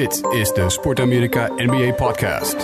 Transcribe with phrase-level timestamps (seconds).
[0.00, 2.56] Dit is de Sport Amerika NBA Podcast.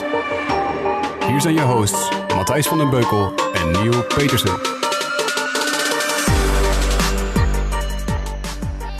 [1.26, 4.58] Hier zijn je hosts Matthijs van den Beukel en Neil Petersen.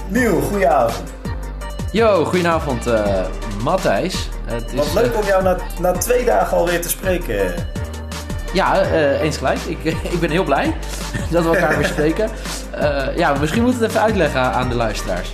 [0.09, 1.13] Nieuw, goedenavond.
[1.93, 3.27] Yo, goedenavond uh,
[3.63, 4.29] Matthijs.
[4.45, 7.55] Het is, Wat leuk om jou na, na twee dagen alweer te spreken.
[8.53, 9.61] Ja, uh, eens gelijk.
[9.61, 9.85] Ik,
[10.15, 10.75] ik ben heel blij
[11.31, 12.31] dat we elkaar weer spreken.
[12.75, 15.31] Uh, ja, misschien moeten we het even uitleggen aan de luisteraars.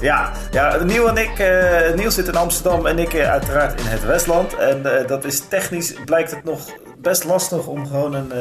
[0.00, 4.04] Ja, ja Niel en ik, uh, Niel zit in Amsterdam en ik uiteraard in het
[4.04, 4.54] Westland.
[4.54, 6.60] En dat is technisch, blijkt het nog
[6.98, 8.38] best lastig om gewoon een,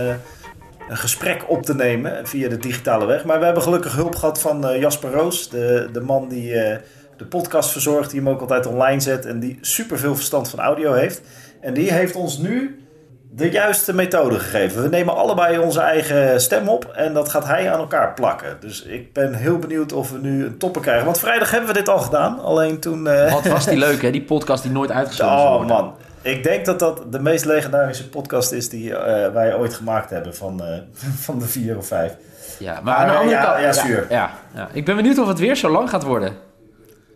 [0.89, 3.25] een gesprek op te nemen via de digitale weg.
[3.25, 6.53] Maar we hebben gelukkig hulp gehad van Jasper Roos, de, de man die
[7.17, 10.59] de podcast verzorgt, die hem ook altijd online zet en die super veel verstand van
[10.59, 11.21] audio heeft.
[11.61, 12.84] En die heeft ons nu
[13.35, 14.81] de juiste methode gegeven.
[14.81, 18.57] We nemen allebei onze eigen stem op en dat gaat hij aan elkaar plakken.
[18.59, 21.05] Dus ik ben heel benieuwd of we nu een topper krijgen.
[21.05, 23.05] Want vrijdag hebben we dit al gedaan, alleen toen...
[23.05, 23.33] Uh...
[23.33, 25.43] Wat was die leuk hè, die podcast die nooit uitgezonden is.
[25.43, 28.97] Oh man, ik denk dat dat de meest legendarische podcast is die uh,
[29.33, 30.77] wij ooit gemaakt hebben van, uh,
[31.25, 32.15] van de vier of vijf.
[32.59, 33.59] Ja, maar, maar aan de andere ja, kant...
[33.59, 34.05] Ja, zuur.
[34.09, 36.33] Ja, ja, Ik ben benieuwd of het weer zo lang gaat worden.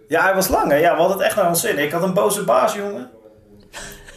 [0.08, 0.78] Ja, hij was lang hè.
[0.78, 1.78] Ja, we hadden het echt naar ons zin.
[1.78, 3.10] Ik had een boze baas, jongen.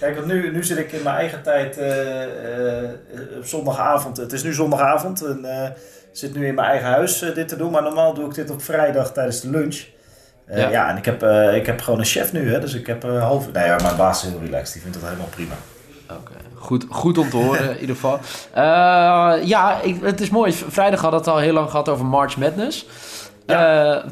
[0.02, 1.86] Kijk, want nu, nu zit ik in mijn eigen tijd uh,
[2.20, 4.16] uh, op zondagavond.
[4.16, 5.68] Het is nu zondagavond en uh,
[6.12, 7.70] zit nu in mijn eigen huis dit te doen.
[7.70, 9.84] Maar normaal doe ik dit op vrijdag tijdens de lunch.
[10.48, 10.68] Ja.
[10.68, 10.90] ja.
[10.90, 11.22] en ik heb,
[11.54, 13.52] ik heb gewoon een chef nu, hè, dus ik heb half.
[13.52, 15.54] Nee, maar mijn baas is heel relaxed, die vindt dat helemaal prima.
[16.10, 18.20] Oké, goed, goed om te horen in ieder geval.
[19.44, 20.52] ja, ik, het is mooi.
[20.52, 22.86] Vrijdag hadden we het al heel lang gehad over March Madness.
[23.46, 24.04] Ja.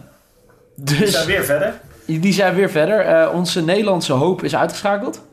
[0.75, 1.81] dus, die zijn weer verder.
[2.05, 3.31] Die zijn weer verder.
[3.31, 5.29] onze Nederlandse hoop is uitgeschakeld.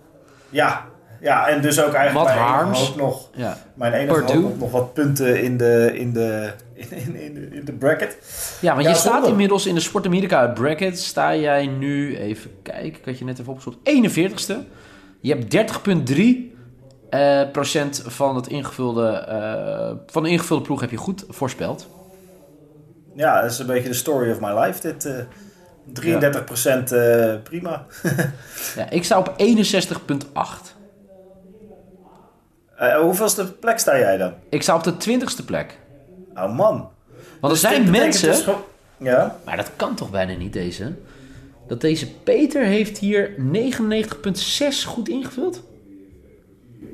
[0.50, 0.86] Ja,
[1.22, 2.96] ja, en dus ook eigenlijk Matt mijn Harms.
[2.96, 3.58] nog, ja.
[3.74, 7.72] mijn enige hoop nog, wat punten in de, in de, in, in, de, in de
[7.72, 8.18] bracket.
[8.62, 11.00] Ja, want je staat inmiddels in de Sport America bracket.
[11.00, 14.56] Sta jij nu, even kijken, ik had je net even opgezocht, 41ste.
[15.20, 15.72] Je hebt
[16.12, 16.16] 30,3
[17.10, 21.88] uh, procent van, het ingevulde, uh, van de ingevulde ploeg heb je goed voorspeld.
[23.14, 25.06] Ja, dat is een beetje de story of my life, dit...
[25.06, 25.14] Uh,
[25.94, 27.86] 33 procent uh, prima.
[28.76, 30.76] ja, ik sta op 61,8.
[32.82, 34.34] Uh, hoeveelste plek sta jij dan?
[34.50, 35.78] Ik sta op de 20ste plek.
[36.34, 36.90] Oh man.
[37.42, 38.30] Want er zijn mensen.
[38.30, 38.46] Dus
[38.98, 39.40] ja.
[39.46, 40.94] Maar dat kan toch bijna niet, deze?
[41.68, 45.64] Dat deze Peter heeft hier 99,6 goed ingevuld.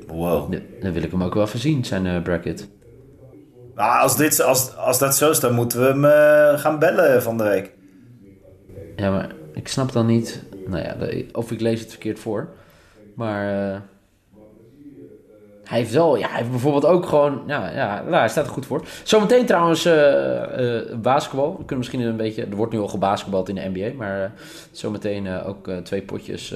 [0.06, 0.52] Wow.
[0.80, 2.68] Dan wil ik hem ook wel even zien, zijn uh, bracket.
[3.74, 7.22] Nou, als, dit, als, als dat zo is, dan moeten we hem uh, gaan bellen
[7.22, 7.72] van de week.
[8.96, 10.42] Ja, maar ik snap dan niet.
[10.66, 10.96] Nou ja,
[11.32, 12.48] of ik lees het verkeerd voor.
[13.14, 13.72] Maar.
[13.72, 13.76] Uh,
[15.64, 16.16] hij heeft wel.
[16.16, 17.42] Ja, hij heeft bijvoorbeeld ook gewoon.
[17.46, 18.86] Ja, ja nou, hij staat er goed voor.
[19.02, 19.86] Zometeen trouwens.
[19.86, 19.94] Uh,
[20.58, 21.50] uh, basketbal.
[21.50, 22.44] We kunnen misschien een beetje.
[22.44, 23.96] Er wordt nu al gebasketbald in de NBA.
[23.96, 24.32] Maar
[24.70, 26.54] zometeen ook twee potjes.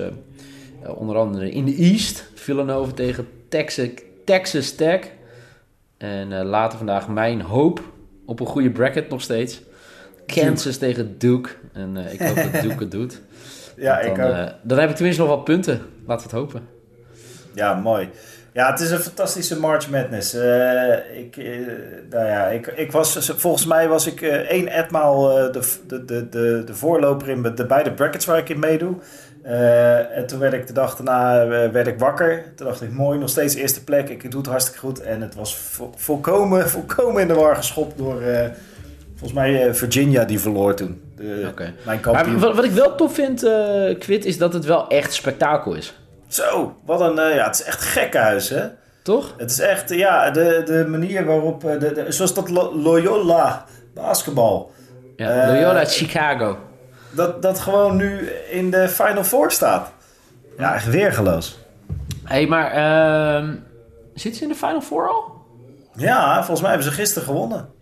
[0.87, 2.31] onder andere in de East.
[2.35, 3.89] Villanova tegen Texas,
[4.25, 5.01] Texas Tech.
[5.97, 7.83] En later vandaag mijn hoop
[8.25, 9.61] op een goede bracket nog steeds.
[10.35, 11.51] Kansas tegen Duke.
[11.73, 13.21] En uh, ik hoop dat Duke het doet.
[13.77, 14.31] Ja, dan, ik ook.
[14.31, 15.81] Uh, dan heb ik tenminste nog wat punten.
[16.07, 16.69] Laten we het hopen.
[17.55, 18.11] Ja, mooi.
[18.53, 20.35] Ja, het is een fantastische March Madness.
[20.35, 21.37] Uh, ik,
[22.11, 25.23] nou ja, ik, ik was, volgens mij was ik één etmaal
[25.53, 28.95] de, de, de, de, de voorloper in de beide brackets waar ik in meedoe.
[30.15, 32.45] en toen werd ik de dag daarna werd ik wakker.
[32.57, 34.09] Toen dacht ik, mooi, nog steeds eerste plek.
[34.09, 35.01] Ik doe het hartstikke goed.
[35.01, 38.23] En het was vo volkomen, volkomen in de war geschopt door
[39.19, 41.03] Volgens mij uh, Virginia die verloor toen.
[41.49, 41.75] Okay.
[41.85, 42.39] Mijn kampioen.
[42.39, 45.95] Maar wat, ik wel tof vind, uh, Quit, is dat het wel echt spektakel is.
[46.29, 47.19] Zo, wat een...
[47.19, 48.69] Uh, ja, het is echt gekhuis, hè?
[49.03, 49.35] Toch?
[49.37, 51.61] Het is echt, ja, de, de manier waarop...
[51.61, 53.65] De, de, zoals dat Loyola
[53.95, 54.71] basketbal.
[55.17, 56.59] Ja, Loyola Chicago.
[57.11, 59.93] Dat, dat gewoon nu in de Final Four staat.
[60.59, 61.59] Ja, echt weergeloos.
[62.25, 62.77] Hé, hey, maar...
[63.43, 63.49] Uh,
[64.15, 65.37] zitten ze in de Final Four al?
[65.97, 67.77] Ja, volgens mij hebben ze gisteren gewonnen.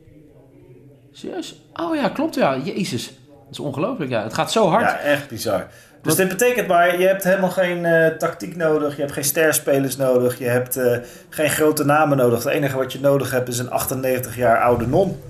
[1.17, 1.61] Serieus?
[1.75, 2.57] Oh ja, klopt ja.
[2.57, 3.07] Jezus.
[3.29, 4.23] Dat is ongelooflijk ja.
[4.23, 4.91] Het gaat zo hard.
[4.91, 5.67] Ja, echt bizar.
[6.03, 8.95] Dus dit betekent maar, je hebt helemaal geen uh, tactiek nodig.
[8.95, 10.39] Je hebt geen sterspelers nodig.
[10.39, 10.97] Je hebt uh,
[11.29, 12.45] geen grote namen nodig.
[12.45, 15.21] Het enige wat je nodig hebt is een 98 jaar oude non.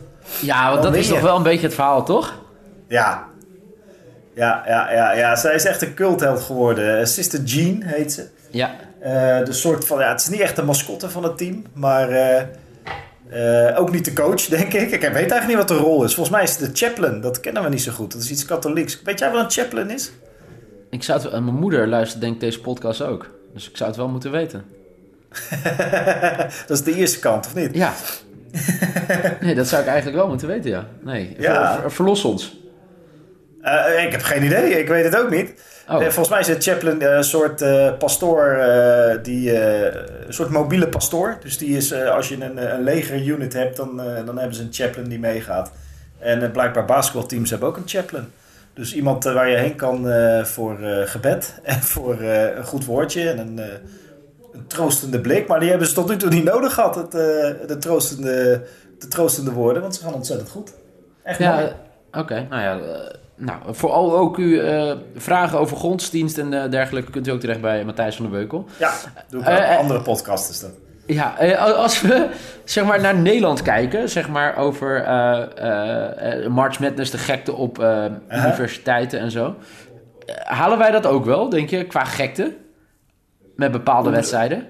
[0.40, 2.34] Ja, want dat is toch wel een beetje het verhaal, toch?
[2.88, 3.24] Ja.
[4.34, 5.36] Ja, ja, ja, ja.
[5.36, 7.08] Zij is echt een cultheld geworden.
[7.08, 8.28] Sister Jean heet ze.
[8.50, 8.70] Ja.
[9.02, 12.08] Uh, de soort van, ja, het is niet echt de mascotte van het team, maar...
[13.32, 14.90] Uh, ook niet de coach, denk ik.
[14.90, 16.14] Ik weet eigenlijk niet wat de rol is.
[16.14, 17.20] Volgens mij is het de chaplain.
[17.20, 18.12] Dat kennen we niet zo goed.
[18.12, 19.02] Dat is iets katholieks.
[19.02, 20.12] Weet jij wat een chaplain is?
[20.90, 23.30] Ik zou het, mijn moeder luistert denk ik deze podcast ook.
[23.54, 24.64] Dus ik zou het wel moeten weten.
[26.66, 27.74] dat is de eerste kant, of niet?
[27.74, 27.92] Ja.
[29.40, 30.86] nee, dat zou ik eigenlijk wel moeten weten, ja.
[31.02, 31.80] Nee, ja.
[31.80, 32.56] Ver, verlos ons.
[33.66, 35.54] Uh, ik heb geen idee, ik weet het ook niet.
[35.88, 35.94] Oh.
[35.94, 37.64] Uh, volgens mij is het Chaplin een soort
[37.98, 38.58] pastoor,
[39.22, 39.58] die,
[40.26, 41.36] een soort mobiele pastoor.
[41.42, 44.72] Dus die is, als je een, een leger unit hebt, dan, dan hebben ze een
[44.72, 45.72] Chaplin die meegaat.
[46.18, 48.32] En blijkbaar basketbalteams hebben ook een Chaplin.
[48.74, 50.06] Dus iemand waar je heen kan
[50.44, 53.58] voor gebed en voor een goed woordje en een,
[54.52, 55.46] een, troostende blik.
[55.46, 58.62] Maar die hebben ze tot nu toe niet nodig gehad, het, de, troostende,
[58.98, 60.72] de troostende woorden, want ze gaan ontzettend goed.
[61.22, 61.72] Echt ja,
[62.12, 62.78] Oké, nou ja.
[63.38, 67.40] Uh, nou, vooral ook uw uh, vragen over godsdienst en uh, dergelijke kunt u ook
[67.40, 68.66] terecht bij Matthijs van der Beukel.
[68.78, 68.92] Ja,
[69.28, 69.78] doe ik ook.
[69.78, 70.70] andere podcast is dat.
[71.06, 72.28] Ja, als we
[72.64, 75.02] zeg maar naar Nederland kijken, zeg maar over
[76.50, 78.12] March Madness, de gekte op -huh.
[78.28, 79.54] universiteiten en zo.
[80.44, 82.56] halen wij dat ook wel, denk je, qua gekte?
[83.56, 84.66] Met bepaalde wedstrijden?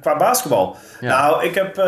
[0.00, 0.76] Qua basketbal?
[1.00, 1.78] Nou, ik heb,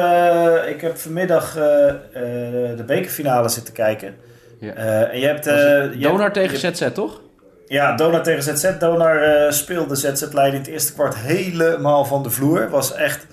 [0.68, 4.14] ik heb vanmiddag de bekerfinale zitten kijken.
[4.60, 4.76] Ja.
[4.76, 7.20] Uh, en je hebt, uh, Donar tegen ZZ, toch?
[7.66, 8.78] Ja, Donar tegen ZZ.
[8.78, 12.70] Donar uh, speelde ZZ Leiden in het eerste kwart helemaal van de vloer.
[12.70, 13.26] Was echt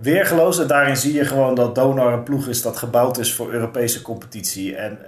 [0.00, 0.60] weergeloos.
[0.60, 4.02] En daarin zie je gewoon dat Donar een ploeg is dat gebouwd is voor Europese
[4.02, 4.76] competitie.
[4.76, 4.98] En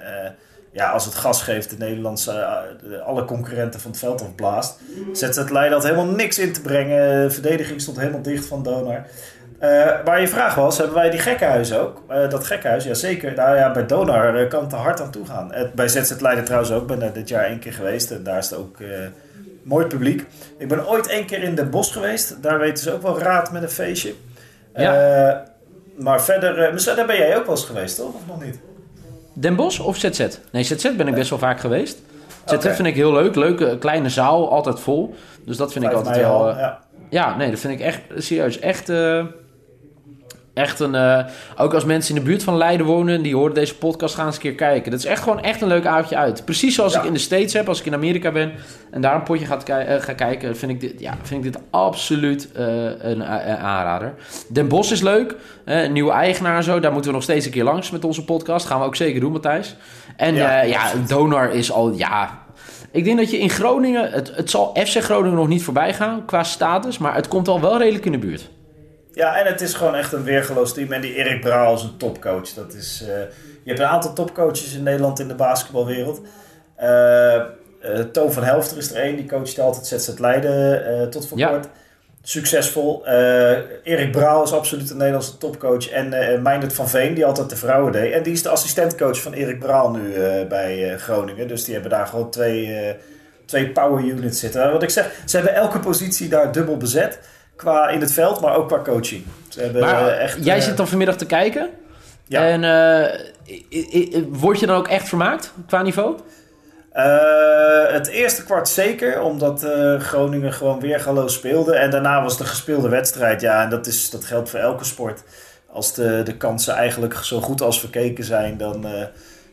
[0.72, 2.32] ja, als het gas geeft, de Nederlandse,
[3.04, 4.78] alle concurrenten van het veld afblaast.
[5.12, 7.22] ZZ Leiden had helemaal niks in te brengen.
[7.22, 9.06] De verdediging stond helemaal dicht van Donar.
[9.62, 9.68] Uh,
[10.04, 12.02] waar je vraag was, hebben wij die gekkenhuis ook?
[12.10, 13.34] Uh, dat gekkenhuis, ja zeker.
[13.34, 15.52] Nou ja, bij Donar uh, kan het er hard aan toe gaan.
[15.74, 16.80] bij ZZ Leiden trouwens ook.
[16.80, 18.10] Ik ben er dit jaar één keer geweest.
[18.10, 18.76] En daar is het ook
[19.62, 20.26] mooi publiek.
[20.58, 22.42] Ik ben ooit één keer in Den Bosch geweest.
[22.42, 24.14] Daar weten ze ook wel raad met een feestje.
[24.74, 25.44] Ja.
[25.98, 28.14] maar verder, misschien daar ben jij ook wel eens geweest, toch?
[28.14, 28.58] Of nog niet?
[29.32, 30.26] Den Bosch of ZZ?
[30.52, 31.98] Nee, ZZ ben ik best wel vaak geweest.
[32.44, 32.74] ZZ okay.
[32.74, 33.34] vind ik heel leuk.
[33.34, 35.14] Leuke kleine zaal, altijd vol.
[35.44, 36.48] Dus dat vind ik altijd wel...
[36.48, 36.80] ja.
[37.10, 37.36] ja.
[37.36, 38.58] nee, dat vind ik echt serieus.
[38.58, 38.88] Echt
[40.54, 40.94] echt een.
[40.94, 41.24] Uh,
[41.56, 44.34] ook als mensen in de buurt van Leiden wonen, die horen deze podcast, gaan eens
[44.34, 44.90] een keer kijken.
[44.90, 46.44] Dat is echt gewoon echt een leuk avondje uit.
[46.44, 48.52] Precies zoals ik in de States heb, als ik in Amerika ben
[48.90, 51.62] en daar een potje ga, uh, ga kijken, vind ik dit, ja, vind ik dit
[51.70, 52.64] absoluut uh,
[52.98, 54.14] een, aanrader.
[54.48, 56.80] Den Bosch is leuk, een nieuwe eigenaar en zo.
[56.80, 58.66] Daar moeten we nog steeds een keer langs met onze podcast.
[58.66, 59.76] Gaan we ook zeker doen, Matthijs.
[60.16, 62.40] En ja, ja Donor is al, ja.
[62.90, 66.24] Ik denk dat je in Groningen, het, het zal FC Groningen nog niet voorbij gaan
[66.24, 68.50] qua status, maar het komt al wel redelijk in de buurt.
[69.14, 70.92] Ja, en het is gewoon echt een weergeloos team.
[70.92, 72.48] En die Erik Braal is een topcoach.
[72.48, 73.08] Dat is, uh,
[73.62, 76.20] je hebt een aantal topcoaches in Nederland in de basketbalwereld.
[76.80, 77.42] Uh,
[78.12, 79.16] Toon van Helfter is er één.
[79.16, 81.68] Die coacht altijd ZZ Leiden tot voor kort.
[82.22, 83.06] Succesvol.
[83.82, 85.90] Erik Braal is absoluut een Nederlandse topcoach.
[85.90, 88.12] En uh, Meindert van Veen, die altijd de vrouwen deed.
[88.12, 90.12] En die is de assistentcoach van Erik Braal nu
[90.48, 91.48] bij Groningen.
[91.48, 92.96] Dus die hebben daar gewoon twee,
[93.46, 94.72] twee power units zitten.
[94.72, 97.18] Wat ik zeg, ze hebben elke positie daar dubbel bezet
[97.56, 99.24] qua in het veld, maar ook qua coaching.
[99.48, 101.70] Ze hebben maar, eh, echt, jij uh, zit dan vanmiddag te kijken.
[102.26, 102.46] Ja.
[102.46, 106.16] En uh, word je dan ook echt vermaakt qua niveau?
[107.92, 109.66] het eerste kwart zeker, omdat
[109.98, 111.74] Groningen gewoon weergaloos speelde.
[111.74, 113.40] En daarna was de gespeelde wedstrijd.
[113.40, 115.22] Ja, en dat, is, dat geldt voor elke sport.
[115.66, 118.86] Als de, de kansen eigenlijk zo goed als verkeken zijn, dan,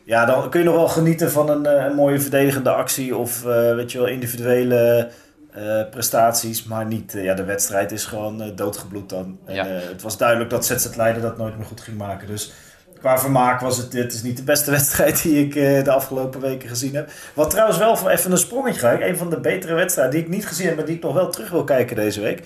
[0.04, 3.16] ja, dan kun je nog wel genieten van een, een mooie verdedigende actie.
[3.16, 5.08] Of weet je wel, individuele
[5.56, 7.14] uh, prestaties, maar niet.
[7.14, 9.38] Uh, ja, de wedstrijd is gewoon uh, doodgebloed dan.
[9.46, 9.66] Ja.
[9.66, 12.26] En, het was duidelijk dat ZZ Leiden dat nooit meer goed ging maken.
[12.26, 12.52] Dus
[13.00, 16.68] qua vermaak was het, dit is niet de beste wedstrijd die ik de afgelopen weken
[16.68, 17.10] gezien heb.
[17.34, 20.28] Wat trouwens wel van even een sprongetje ga Een van de betere wedstrijden die ik
[20.28, 22.42] niet gezien heb, maar die ik nog wel terug wil kijken deze week.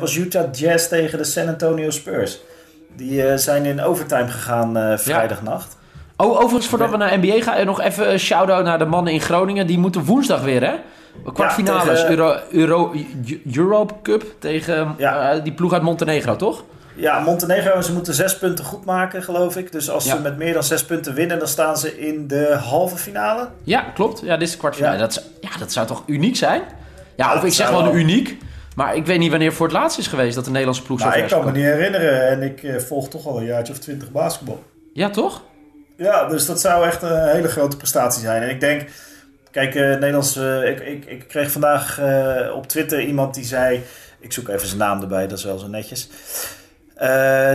[0.00, 2.40] was Utah Jazz tegen de San Antonio Spurs.
[2.96, 5.76] Die zijn in overtime gegaan vrijdagnacht.
[6.16, 9.20] Oh, overigens, voordat we naar NBA gaan, nog even een shout-out naar de mannen in
[9.20, 9.66] Groningen.
[9.66, 10.74] Die moeten woensdag weer, hè?
[11.32, 12.94] Kwartfinales, Euro, Euro,
[13.52, 16.64] Europe Cup tegen uh, die ploeg uit Montenegro, toch?
[16.94, 19.72] Ja, Montenegro, ze moeten zes punten goed maken, geloof ik.
[19.72, 22.96] Dus als ze met meer dan zes punten winnen, dan staan ze in de halve
[22.96, 23.48] finale.
[23.64, 24.20] Ja, klopt.
[24.20, 24.94] Ja, dit is de kwartfinale.
[24.94, 25.00] Ja.
[25.00, 26.62] Dat, ja, dat zou toch uniek zijn?
[27.16, 28.36] Ja, of ik zeg wel uniek.
[28.74, 31.12] Maar ik weet niet wanneer voor het laatst is geweest dat de Nederlandse ploeg nou,
[31.12, 32.28] zo Ik kan me niet herinneren.
[32.28, 34.62] En ik uh, volg toch al een jaartje of twintig basketbal.
[34.92, 35.42] Ja, toch?
[35.96, 38.42] Ja, dus dat zou echt een hele grote prestatie zijn.
[38.42, 38.88] En ik denk
[39.58, 43.82] Kijk, uh, Nederlands, uh, ik, ik, ik kreeg vandaag uh, op Twitter iemand die zei...
[44.20, 46.08] Ik zoek even zijn naam erbij, dat is wel zo netjes.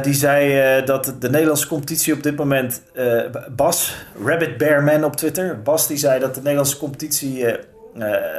[0.02, 2.82] die zei dat de Nederlandse competitie op dit moment...
[3.56, 3.96] Bas,
[4.26, 5.62] Rabbit Bear Man op Twitter.
[5.62, 7.46] Bas die zei dat de Nederlandse competitie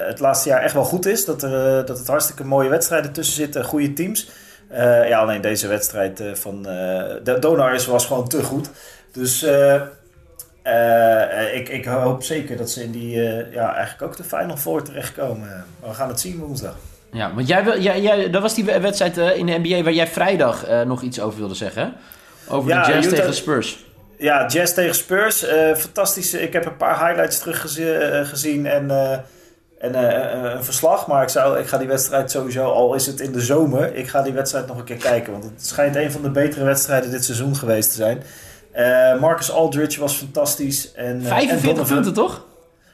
[0.06, 1.24] het laatste jaar echt wel goed is.
[1.24, 4.30] Dat, er, dat het hartstikke mooie wedstrijden tussen zitten, goede teams.
[5.08, 6.62] ja, alleen deze wedstrijd van
[7.22, 8.70] de Donars was gewoon te goed.
[9.12, 9.46] Dus...
[10.66, 14.56] Uh, ik, ik hoop zeker dat ze in die, uh, ja, eigenlijk ook de Final
[14.56, 15.48] Four terechtkomen.
[15.80, 16.76] Maar we gaan het zien woensdag.
[17.12, 20.06] Ja, want jij, wil, jij, jij, dat was die wedstrijd in de NBA waar jij
[20.06, 21.94] vrijdag nog iets over wilde zeggen.
[22.48, 23.84] Over ja, de Jazz Utah, tegen Spurs.
[24.18, 25.44] ja, Jazz tegen Spurs.
[25.44, 26.34] Uh, fantastisch.
[26.34, 28.90] Ik heb een paar highlights teruggezien en,
[29.78, 31.06] en een verslag.
[31.06, 34.08] Maar ik, zou, ik ga die wedstrijd sowieso, al is het in de zomer, ik
[34.08, 35.32] ga die wedstrijd nog een keer kijken.
[35.32, 38.22] Want het schijnt een van de betere wedstrijden dit seizoen geweest te zijn.
[39.20, 40.92] Marcus Aldridge was fantastisch.
[40.92, 42.46] En, 45 punten toch?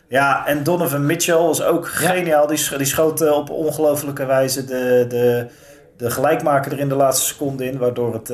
[0.09, 2.47] Ja, en Donovan Mitchell was ook geniaal.
[2.47, 5.47] Die, die schoot op ongelofelijke wijze de, de,
[5.97, 7.79] de gelijkmaker er in de laatste seconde in.
[7.79, 8.31] Waardoor het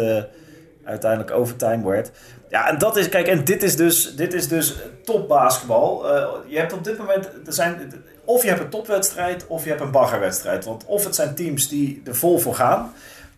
[0.86, 2.10] uiteindelijk overtime werd.
[2.48, 4.74] Ja, en dat is, kijk, en dit is dus, dit is dus
[5.04, 6.16] top basketbal.
[6.16, 7.92] Uh, je hebt op dit moment, er zijn,
[8.24, 10.64] of je hebt een topwedstrijd of je hebt een baggerwedstrijd.
[10.64, 12.92] Want of het zijn teams die er vol voor gaan,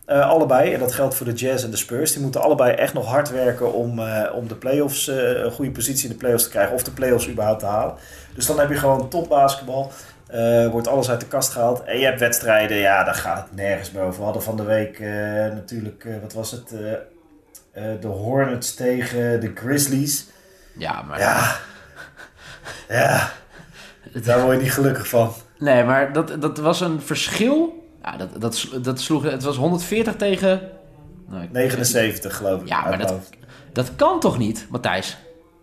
[0.08, 2.94] uh, allebei, en dat geldt voor de Jazz en de Spurs, die moeten allebei echt
[2.94, 6.50] nog hard werken om, uh, om de playoffs, een goede positie in de playoffs te
[6.50, 7.94] krijgen, of de playoffs überhaupt te halen.
[8.34, 9.92] Dus dan heb je gewoon top basketbal.
[10.70, 11.84] wordt alles uit de kast gehaald.
[11.84, 14.18] En je hebt wedstrijden, ja, daar gaat het nergens boven.
[14.18, 15.00] We hadden van de week
[15.54, 16.72] natuurlijk, wat was het?
[17.78, 20.26] Eh, de Hornets tegen de Grizzlies.
[20.78, 21.20] Ja, maar...
[21.20, 21.56] Ja.
[22.88, 23.30] ja.
[24.24, 25.32] Daar word je niet gelukkig van.
[25.58, 27.77] Nee, maar dat, dat was een verschil.
[28.02, 29.22] Ja, dat, dat, dat sloeg...
[29.22, 30.60] Het was 140 tegen...
[31.28, 32.68] Nou, 79, geloof ik.
[32.68, 33.14] Ja, maar dat,
[33.72, 35.16] dat kan toch niet, Matthijs?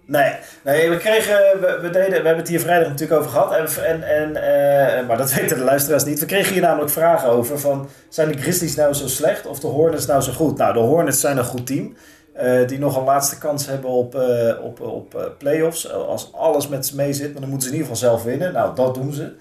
[0.08, 3.77] Nee, nee we, kregen, we, we, deden, we hebben het hier vrijdag natuurlijk over gehad.
[3.77, 6.20] En, en, en, maar dat weten de luisteraars niet.
[6.20, 7.89] We kregen hier namelijk vragen over van...
[8.10, 10.58] Zijn de Grizzlies nou zo slecht of de Hornets nou zo goed?
[10.58, 11.96] Nou, de Hornets zijn een goed team.
[12.44, 15.92] Uh, die nog een laatste kans hebben op, uh, op, op playoffs.
[15.92, 18.54] Als alles met ze mee zit, maar dan moeten ze in ieder geval zelf winnen.
[18.54, 19.36] Nou, dat doen ze.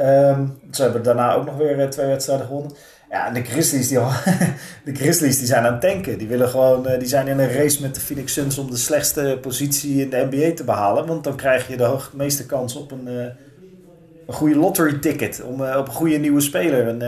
[0.00, 2.72] Um, ze hebben daarna ook nog weer twee wedstrijden gewonnen.
[3.10, 3.98] Ja, en de Grizzlies, die,
[4.84, 6.18] de Grizzlies die zijn aan het tanken.
[6.18, 9.38] Die, willen gewoon, die zijn in een race met de Phoenix Suns om de slechtste
[9.40, 11.06] positie in de NBA te behalen.
[11.06, 15.42] Want dan krijg je de meeste kans op een, een goede lottery ticket.
[15.42, 17.02] Om, op een goede nieuwe speler, een,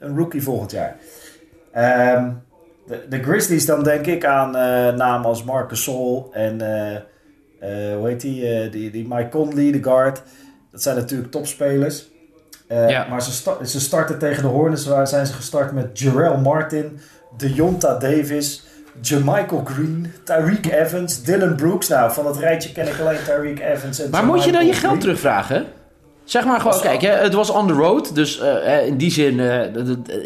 [0.00, 0.96] een rookie volgend jaar.
[2.16, 2.42] Um,
[2.86, 4.50] de, de Grizzlies dan denk ik aan
[4.96, 6.60] namen als Marcus Sol en
[7.98, 10.22] hoe heet die, die, die Mike Conley, de guard.
[10.70, 12.12] Dat zijn natuurlijk topspelers.
[12.88, 13.06] Ja.
[13.10, 14.86] Maar ze, sta ze starten tegen de Hornets.
[14.86, 17.00] Waar zijn ze gestart met Jarrell Martin,
[17.36, 18.64] Deonta Davis,
[19.00, 21.88] Jamichael Green, Tyreek Evans, Dylan Brooks.
[21.88, 24.72] Nou, van dat rijtje ken ik alleen Tyreek Evans en Maar moet je dan je
[24.72, 25.66] geld terugvragen?
[26.24, 28.14] Zeg maar gewoon, kijk, hè, het was on the road.
[28.14, 29.62] Dus uh, in die zin, uh,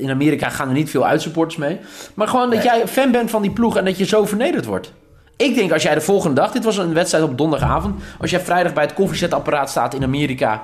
[0.01, 1.81] in Amerika gaan er niet veel uitsupporters mee.
[2.15, 4.93] Maar gewoon dat jij fan bent van die ploeg en dat je zo vernederd wordt.
[5.37, 8.03] Ik denk als jij de volgende dag, dit was een wedstrijd op donderdagavond.
[8.21, 10.63] Als jij vrijdag bij het koffiezetapparaat staat in Amerika.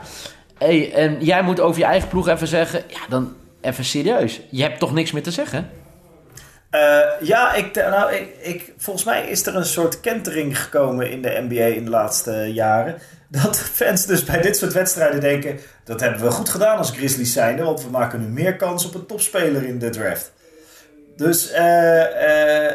[0.59, 2.83] Hey, en jij moet over je eigen ploeg even zeggen.
[2.89, 4.41] Ja, dan even serieus.
[4.51, 5.71] Je hebt toch niks meer te zeggen?
[6.71, 11.23] Uh, ja, ik, nou, ik, ik, volgens mij is er een soort kentering gekomen in
[11.23, 12.99] de NBA in de laatste jaren
[13.43, 15.59] dat fans dus bij dit soort wedstrijden denken...
[15.85, 17.63] dat hebben we goed gedaan als Grizzlies zijnde...
[17.63, 20.33] want we maken nu meer kans op een topspeler in de draft.
[21.17, 22.73] Dus uh, uh,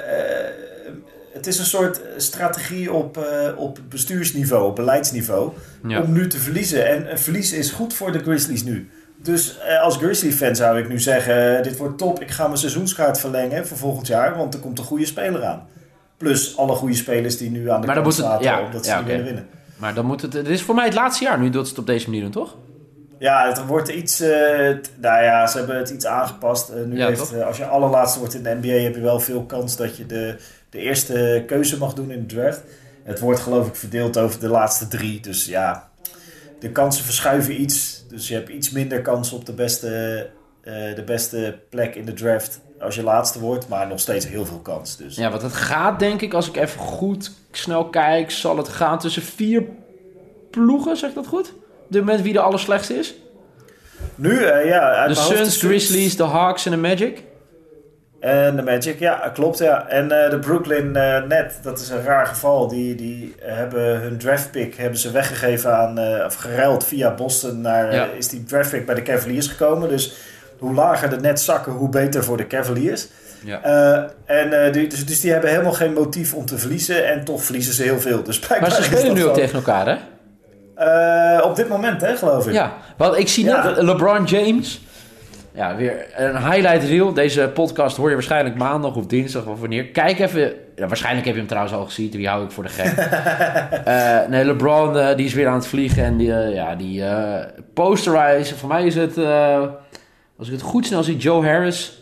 [1.33, 5.51] het is een soort strategie op, op bestuursniveau, op beleidsniveau...
[5.83, 6.87] om nu te verliezen.
[6.87, 8.89] En een verlies is goed voor de Grizzlies nu.
[9.21, 11.63] Dus als Grizzly-fan zou ik nu zeggen...
[11.63, 14.37] dit wordt top, ik ga mijn seizoenskaart verlengen voor volgend jaar...
[14.37, 15.67] want er komt een goede speler aan.
[16.17, 18.41] Plus alle goede spelers die nu aan de kant staan...
[18.41, 19.47] Ja, omdat ze ja, willen winnen.
[19.77, 20.33] Maar dan moet het...
[20.33, 22.31] Het is voor mij het laatste jaar nu dat ze het op deze manier doen,
[22.31, 22.55] toch?
[23.19, 24.21] Ja, het wordt iets...
[24.21, 24.29] Uh,
[24.95, 26.69] nou ja, ze hebben het iets aangepast.
[26.69, 28.83] Uh, nu heeft, uh, als je allerlaatste wordt in de NBA...
[28.83, 30.35] heb je wel veel kans dat je de,
[30.69, 32.63] de eerste keuze mag doen in de draft.
[33.03, 35.19] Het wordt geloof ik verdeeld over de laatste drie.
[35.19, 35.89] Dus ja,
[36.59, 38.05] de kansen verschuiven iets.
[38.09, 40.29] Dus je hebt iets minder kans op de beste,
[40.95, 44.59] de beste plek in de draft als je laatste wordt, maar nog steeds heel veel
[44.59, 44.97] kans.
[44.97, 45.15] Dus.
[45.15, 48.99] Ja, want het gaat denk ik, als ik even goed snel kijk, zal het gaan
[48.99, 49.63] tussen vier
[50.51, 51.53] ploegen, zeg ik dat goed?
[51.87, 53.15] De met wie de allerslechtste is?
[54.15, 55.07] Nu, uh, ja.
[55.07, 57.23] de Suns, Grizzlies, de Hawks en de Magic.
[58.19, 59.87] En de Magic, ja, klopt, ja.
[59.87, 62.67] En uh, de Brooklyn uh, Net, dat is een raar geval.
[62.67, 68.07] Die, die hebben hun draftpick hebben ze weggegeven aan, of geruild via Boston naar, ja.
[68.17, 69.89] is die draftpick bij de Cavaliers gekomen.
[69.89, 70.13] Dus
[70.57, 73.07] hoe lager de net zakken, hoe beter voor de Cavaliers.
[73.43, 73.61] Ja.
[74.25, 77.07] En, die, dus, dus, die hebben helemaal geen motief om te verliezen.
[77.07, 78.23] En toch verliezen ze heel veel.
[78.23, 79.97] Dus maar ze spelen nu ook tegen elkaar, hè?
[81.41, 82.53] Op dit moment, hè, geloof ik.
[82.53, 83.63] Ja, want ik zie ja.
[83.63, 84.81] net LeBron James.
[85.53, 87.13] Ja, weer een highlight reel.
[87.13, 89.85] Deze podcast hoor je waarschijnlijk maandag of dinsdag of wanneer.
[89.85, 90.53] Kijk even.
[90.75, 92.09] Ja, waarschijnlijk heb je hem trouwens al gezien.
[92.09, 93.09] Die hou ik voor de gek.
[94.29, 96.03] nee, LeBron die is weer aan het vliegen.
[96.03, 97.03] En die, ja, die
[97.73, 98.55] posterize.
[98.55, 99.17] Voor mij is het
[100.39, 102.01] als ik het goed snel zie, Joe Harris,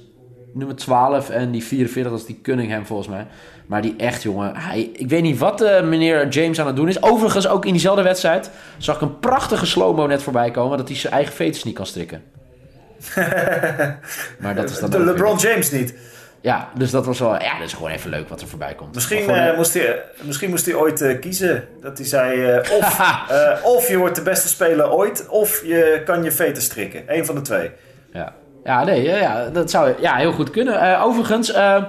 [0.54, 1.30] nummer 12.
[1.30, 3.28] En die 44, dat is die Cunningham volgens mij.
[3.66, 4.56] Maar die echt, jongen.
[4.56, 7.04] Hij, ik weet niet wat uh, meneer James aan het doen is.
[7.04, 10.78] Overigens, ook in diezelfde wedstrijd zag ik een prachtige slow-mo net voorbij komen.
[10.78, 12.24] Dat hij zijn eigen fetus niet kan strikken.
[14.42, 14.90] maar dat is dan.
[14.90, 15.94] De LeBron James niet.
[16.42, 17.34] Ja, dus dat was wel...
[17.34, 18.94] Ja, dat is gewoon even leuk wat er voorbij komt.
[18.94, 21.68] Misschien, eh, moest, hij, misschien moest hij ooit eh, kiezen.
[21.82, 23.00] Dat hij zei, eh, of,
[23.30, 27.04] eh, of je wordt de beste speler ooit, of je kan je veten strikken.
[27.08, 27.72] Eén van de twee.
[28.14, 30.82] Ja, ja nee, ja, ja, dat zou ja, heel goed kunnen.
[30.82, 31.84] Eh, overigens, eh,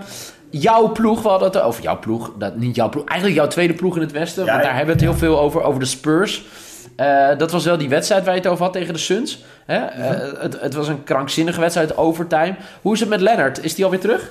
[0.50, 3.74] jouw ploeg, we hadden het over jouw ploeg, dat, niet jouw ploeg, eigenlijk jouw tweede
[3.74, 5.86] ploeg in het Westen, Ja, want daar hebben we het heel veel over, over de
[5.86, 6.44] Spurs.
[6.96, 9.44] Eh, dat was wel die wedstrijd waar je het over had tegen de Suns.
[9.68, 9.86] Hè?
[9.86, 12.54] Eh, het, het was een krankzinnige wedstrijd, overtime.
[12.82, 13.64] Hoe is het met Leonard?
[13.64, 14.30] Is die alweer terug?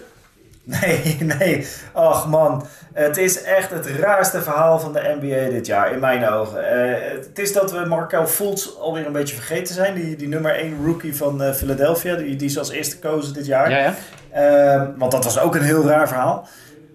[0.63, 1.67] Nee, nee.
[1.93, 6.27] Ach man, het is echt het raarste verhaal van de NBA dit jaar, in mijn
[6.27, 6.69] ogen.
[6.69, 9.93] Eh, het is dat we Markel Fultz alweer een beetje vergeten zijn.
[9.93, 13.45] Die, die nummer 1 rookie van eh, Philadelphia, die, die ze als eerste kozen dit
[13.45, 13.71] jaar.
[13.71, 13.93] Ja, ja.
[14.31, 16.47] Ehm, want dat was ook een heel raar verhaal.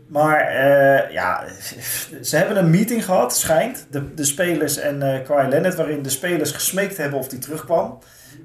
[0.09, 0.53] Maar
[1.13, 1.45] ja,
[2.23, 3.87] ze hebben een meeting gehad, schijnt.
[3.91, 7.99] De, de spelers en eh Kawhi Leonard, waarin de spelers gesmeekt hebben of die terugkwam.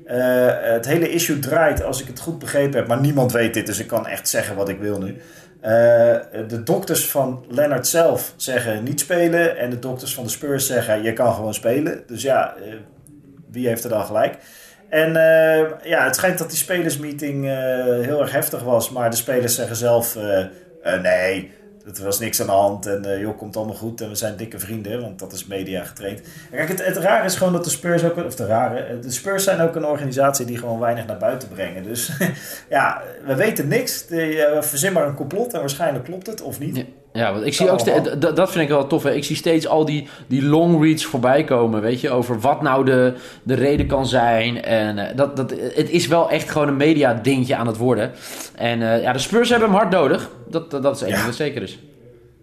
[0.07, 3.65] Eh, het hele issue draait, als ik het goed begrepen heb, maar niemand weet dit,
[3.65, 5.17] dus ik kan echt zeggen wat ik wil nu.
[5.61, 5.71] Eh,
[6.47, 11.03] de dokters van Leonard zelf zeggen niet spelen en de dokters van de Spurs zeggen
[11.03, 12.03] je kan gewoon spelen.
[12.07, 12.73] Dus ja, eh,
[13.51, 14.37] wie heeft er dan gelijk?
[14.89, 15.13] En
[15.83, 17.43] ja, het schijnt dat die spelersmeeting
[18.03, 18.89] heel erg heftig was.
[18.89, 20.17] Maar de spelers zeggen zelf:
[21.01, 21.51] nee,
[21.95, 22.85] er was niks aan de hand.
[22.85, 24.01] En eh, joh, komt allemaal goed.
[24.01, 26.21] En we zijn dikke vrienden, want dat is media getraind.
[26.51, 28.25] Kijk, het, het rare is gewoon dat de Spurs ook.
[28.25, 28.99] Of de rare.
[28.99, 31.83] De Spurs zijn ook een organisatie die gewoon weinig naar buiten brengen.
[31.83, 32.11] Dus
[32.69, 34.07] ja, we weten niks.
[34.07, 36.85] De, eh, verzin maar een complot en waarschijnlijk klopt het of niet.
[37.17, 38.17] Ja, want ik zie ook ste- allemaal.
[38.17, 39.03] d- d- dat vind ik wel tof.
[39.03, 39.13] Hè.
[39.13, 42.85] Ik zie steeds al die, die long reads voorbij komen, weet je, over wat nou
[42.85, 44.63] de, de reden kan zijn.
[44.63, 48.11] En eh, dat, dat, het is wel echt gewoon een media dingetje aan het worden.
[48.55, 50.29] En eh, ja, de Spurs hebben hem hard nodig.
[50.47, 51.25] Dat, dat, dat is één Ja.
[51.25, 51.79] dat zeker is.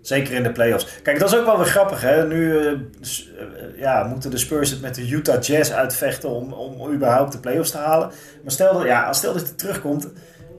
[0.01, 0.87] Zeker in de playoffs.
[1.03, 2.01] Kijk, dat is ook wel weer grappig.
[2.01, 2.27] Hè?
[2.27, 2.73] Nu eh,
[3.77, 7.71] ja, moeten de Spurs het met de Utah Jazz uitvechten om, om überhaupt de playoffs
[7.71, 8.11] te halen.
[8.43, 10.09] Maar stel dat, ja, stel dat hij terugkomt.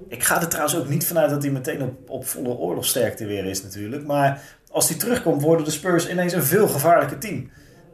[0.08, 3.46] Ik ga er trouwens ook niet vanuit dat hij meteen op, op volle oorlogsterkte weer
[3.46, 4.06] is natuurlijk.
[4.06, 7.50] Maar als hij terugkomt worden de Spurs ineens een veel gevaarlijker team.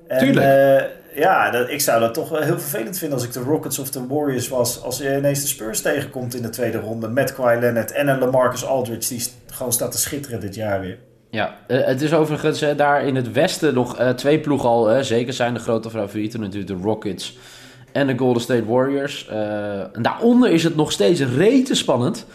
[0.07, 0.45] En, Tuurlijk.
[0.45, 3.79] eh, ja, dat, ik zou dat toch wel heel vervelend vinden als ik de Rockets
[3.79, 4.83] of de Warriors was.
[4.83, 8.19] Als je ineens de Spurs tegenkomt in de tweede ronde met Kawhi Leonard en een
[8.19, 10.97] LaMarcus Aldridge die gewoon staat te schitteren dit jaar weer.
[11.29, 15.03] Ja, eh, het is overigens hè, daar in het westen nog eh, twee ploegen al
[15.03, 16.39] zeker zijn de grote favorieten.
[16.39, 17.37] Natuurlijk de Rockets
[17.93, 19.27] en de Golden State Warriors.
[19.27, 22.25] Eh, en daaronder is het nog steeds rete spannend.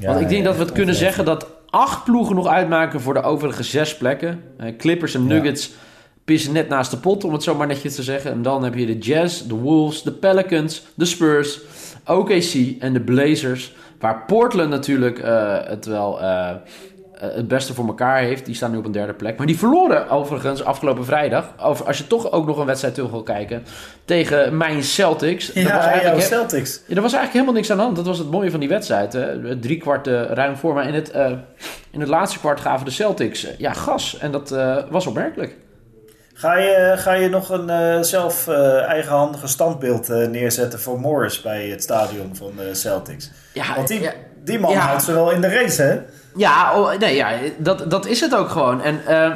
[0.00, 3.22] Want ik denk dat we het kunnen zeggen dat acht ploegen nog uitmaken voor de
[3.22, 4.42] overige zes plekken.
[4.56, 5.70] Eh, Clippers en Nuggets
[6.24, 8.30] pissen net naast de pot, om het zo maar netjes te zeggen.
[8.30, 11.60] En dan heb je de Jazz, de Wolves, de Pelicans, de Spurs,
[12.06, 13.74] OKC en de Blazers.
[13.98, 16.20] Waar Portland natuurlijk eh, het wel
[17.18, 18.44] het beste voor elkaar heeft.
[18.46, 19.36] Die staan nu op een derde plek.
[19.38, 21.52] Maar die verloren overigens afgelopen vrijdag.
[21.60, 23.64] Over, als je toch ook nog een wedstrijd terug wil kijken.
[24.04, 25.46] Tegen mijn Celtics.
[25.46, 26.82] Dat was Ja, eigenlijk Celtics.
[26.86, 27.96] ja, er was eigenlijk helemaal niks aan de hand.
[27.96, 29.12] Dat was het mooie van die wedstrijd.
[29.12, 29.58] Hè.
[29.58, 30.74] Drie kwart eh, ruim voor.
[30.74, 31.30] Maar in het, eh,
[31.90, 34.18] in het laatste kwart gaven de Celtics eh, ja, gas.
[34.18, 35.56] En dat eh, was opmerkelijk.
[36.34, 41.40] Ga je, ga je nog een eh, zelf eh, eigenhandige standbeeld eh, neerzetten voor Morris
[41.40, 43.30] bij het stadion van de Celtics?
[43.54, 44.12] Ja, Want die, ja,
[44.44, 44.78] die man Ja.
[44.78, 46.00] houdt ze wel in de race, hè?
[46.36, 48.80] Ja, oh, nee, ja dat, dat is het ook gewoon.
[48.82, 49.30] En eh,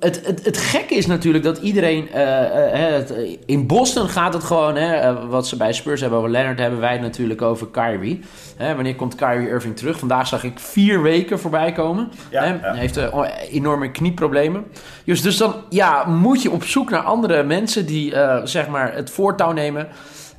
[0.00, 2.10] het, het, het gekke is natuurlijk dat iedereen...
[2.12, 3.14] eh, eh, het-
[3.46, 4.76] in Boston gaat het gewoon...
[4.76, 6.58] Hè, wat ze bij Spurs hebben over Leonard...
[6.58, 8.20] hebben wij het natuurlijk over Kyrie.
[8.56, 9.98] Hè, wanneer komt Kyrie Irving terug?
[9.98, 12.10] Vandaag zag ik vier weken voorbij komen.
[12.30, 12.74] Ja, hè, ja.
[12.74, 14.64] Heeft eh, enorme knieproblemen.
[15.04, 17.86] Dus, dus dan ja, moet je op zoek naar andere mensen...
[17.86, 18.14] die
[18.44, 19.88] zeg maar het voortouw nemen...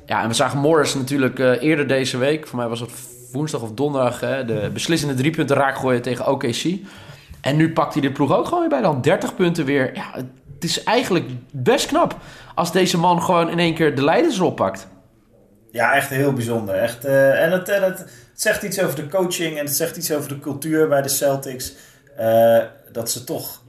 [0.06, 2.46] Ja, en we zagen Morris natuurlijk eerder deze week.
[2.46, 2.90] Voor mij was het
[3.32, 4.20] woensdag of donderdag.
[4.20, 6.64] Hè, de beslissende drie punten raak gooien tegen OKC.
[7.40, 9.94] En nu pakt hij de ploeg ook gewoon weer bij dan 30 punten weer.
[9.94, 10.10] Ja,
[10.54, 12.16] het is eigenlijk best knap
[12.54, 14.88] als deze man gewoon in één keer de leidersrol pakt.
[15.70, 16.74] Ja, echt heel bijzonder.
[16.74, 19.96] Echt, eh, en het, en het, het zegt iets over de coaching en het zegt
[19.96, 21.74] iets over de cultuur bij de Celtics.
[22.16, 22.58] Eh,
[22.92, 23.62] dat ze toch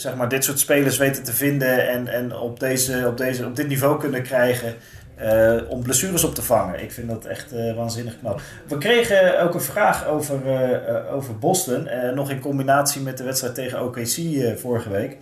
[0.00, 3.56] zeg maar, dit soort spelers weten te vinden en, en op, deze, op, deze, op
[3.56, 4.74] dit niveau kunnen krijgen.
[5.20, 6.82] Eh, om blessures op te vangen.
[6.82, 8.40] Ik vind dat echt eh, waanzinnig knap.
[8.68, 11.88] We kregen ook een vraag over, eh, over Boston.
[12.14, 14.18] nog in combinatie met de wedstrijd tegen OKC
[14.58, 15.16] vorige week.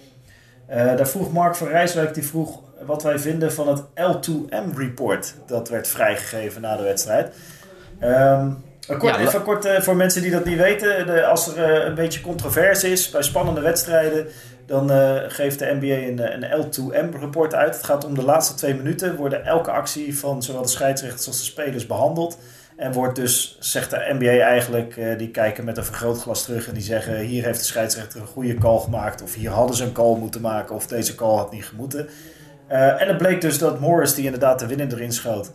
[0.69, 5.35] Daar vroeg Mark van Rijswijk die vroeg wat wij vinden van het L2M-report.
[5.47, 7.35] Dat werd vrijgegeven na de wedstrijd.
[7.99, 8.51] Ehm,
[8.87, 11.07] kort, Ja, even kort voor mensen die dat niet weten.
[11.07, 14.27] De, als er een beetje controverse is bij spannende wedstrijden...
[14.69, 17.75] dan eh, geeft de NBA een, eh, een L2M-rapport uit.
[17.75, 19.17] Het gaat om de laatste twee minuten.
[19.17, 22.39] Worden elke actie van zowel de scheidsrechters als de spelers behandeld.
[22.77, 26.75] En wordt dus, zegt de NBA eigenlijk, eh, die kijken met een vergrootglas terug en
[26.75, 29.93] die zeggen: hier heeft de scheidsrechter een goede call gemaakt, of hier hadden ze een
[29.93, 32.09] call moeten maken, of deze call had niet gemoeten.
[32.69, 35.53] En het bleek dus dat Morris, die inderdaad de winnaar erin schoot,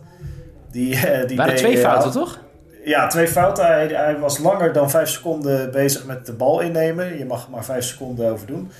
[0.70, 2.38] die, die waren twee fouten, toch?
[2.84, 3.66] Ja, twee fouten.
[3.66, 7.18] Hij, hij, was langer dan vijf seconden bezig met de bal innemen.
[7.18, 8.70] Je mag er maar vijf seconden over doen.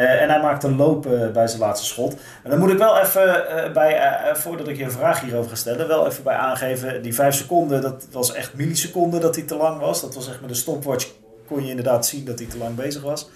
[0.00, 2.16] Uh, en hij maakte een loop bij zijn laatste schot.
[2.42, 5.56] En dan moet ik wel even uh, bij, voordat ik je een vraag hierover ga
[5.56, 7.02] stellen, wel even bij aangeven.
[7.02, 10.00] Die vijf seconden, dat was echt milliseconden dat hij te lang was.
[10.00, 11.08] Dat was echt met de stopwatch
[11.46, 13.30] kon je inderdaad zien dat hij te lang bezig was.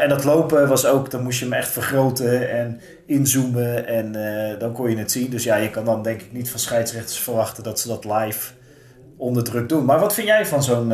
[0.00, 4.12] en dat lopen was ook, dan moest je hem echt vergroten en inzoomen en
[4.58, 5.30] dan kon je het zien.
[5.30, 8.52] Dus ja, je kan dan denk ik niet van scheidsrechters verwachten dat ze dat live
[9.16, 9.84] onder druk doen.
[9.84, 10.92] Maar wat vind jij van zo'n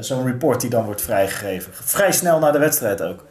[0.00, 1.72] zo'n report die dan wordt vrijgegeven?
[1.74, 3.24] Vrij snel na de wedstrijd ook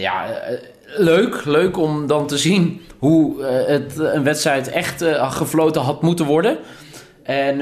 [0.00, 0.58] ja, eh,
[0.96, 1.44] leuk.
[1.44, 6.58] Leuk om dan te zien hoe uh, het een wedstrijd echt gefloten had moeten worden.
[7.22, 7.58] En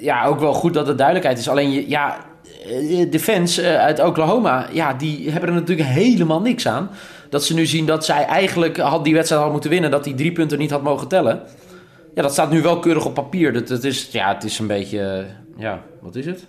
[0.00, 1.48] ja, ook wel goed dat er duidelijkheid is.
[1.48, 2.18] Alleen, ja,
[3.10, 6.90] de fans uit Oklahoma, ja, die hebben er natuurlijk helemaal niks aan.
[7.30, 9.90] Dat ze nu zien dat zij eigenlijk had die wedstrijd had moeten winnen.
[9.90, 11.42] Dat die drie punten niet had mogen tellen.
[12.14, 13.52] Ja, dat staat nu wel keurig op papier.
[13.52, 16.46] Dat, dat is, ja, het is een beetje, ja, wat is het?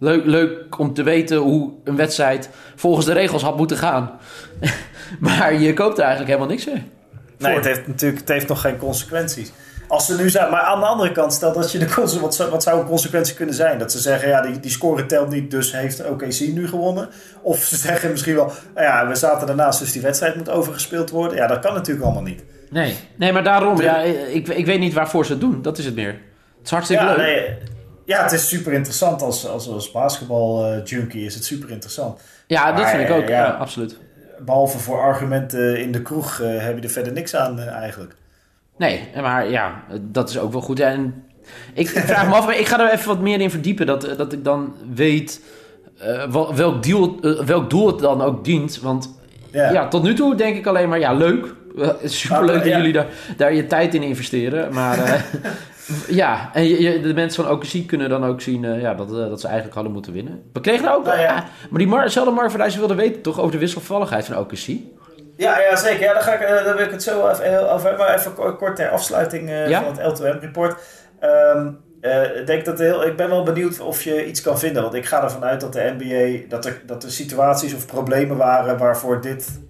[0.00, 4.10] Leuk, leuk om te weten hoe een wedstrijd volgens de regels had moeten gaan.
[5.18, 6.82] maar je koopt er eigenlijk helemaal niks mee.
[7.38, 9.52] Nee, het heeft natuurlijk het heeft nog geen consequenties.
[9.88, 11.88] Als ze nu zijn, maar aan de andere kant, stel dat je de
[12.20, 13.78] wat, zou, wat zou een consequentie kunnen zijn?
[13.78, 17.08] Dat ze zeggen, ja, die, die score telt niet, dus heeft OKC nu gewonnen.
[17.42, 21.10] Of ze zeggen misschien wel, nou ja, we zaten daarnaast, dus die wedstrijd moet overgespeeld
[21.10, 21.36] worden.
[21.36, 22.44] Ja, dat kan natuurlijk allemaal niet.
[22.70, 25.62] Nee, nee maar daarom, ja, ik, ik weet niet waarvoor ze het doen.
[25.62, 26.12] Dat is het meer.
[26.58, 27.26] Het is hartstikke ja, leuk.
[27.26, 27.56] Nee,
[28.10, 29.22] ja, het is super interessant.
[29.22, 32.20] Als, als, als basketbal-junkie is het super interessant.
[32.46, 33.28] Ja, dat vind ik ook.
[33.28, 33.96] Ja, absoluut.
[34.44, 38.14] Behalve voor argumenten in de kroeg uh, heb je er verder niks aan eigenlijk.
[38.76, 40.80] Nee, maar ja, dat is ook wel goed.
[40.80, 41.24] En
[41.74, 43.86] ik, vraag me af, maar ik ga er even wat meer in verdiepen.
[43.86, 45.40] Dat, dat ik dan weet
[46.02, 48.80] uh, welk, deal, welk doel het dan ook dient.
[48.80, 49.10] Want
[49.52, 49.70] ja.
[49.70, 49.88] ja.
[49.88, 51.54] tot nu toe denk ik alleen maar, ja, leuk.
[52.04, 54.72] Super leuk dat jullie daar, daar je tijd in investeren.
[54.72, 54.98] Maar
[56.08, 59.16] Ja, en je, de mensen van OKC kunnen dan ook zien uh, ja, dat, uh,
[59.16, 60.42] dat ze eigenlijk hadden moeten winnen.
[60.52, 61.04] We kregen daar ook...
[61.04, 61.36] Nou, ja.
[61.36, 64.66] uh, maar die Mar zelfde Mark Verdijs wilde weten toch over de wisselvalligheid van OKC?
[65.36, 66.02] Ja, ja zeker.
[66.02, 68.88] Ja, dan, ga ik, dan wil ik het zo even over Maar even kort ter
[68.88, 69.82] afsluiting ja?
[69.82, 70.74] van het L2M-rapport.
[71.54, 71.78] Um,
[72.34, 74.82] ik, denk dat heel, ik ben wel benieuwd of je iets kan vinden.
[74.82, 76.48] Want ik ga ervan uit dat de NBA...
[76.48, 79.60] Dat er, dat er situaties of problemen waren waarvoor dit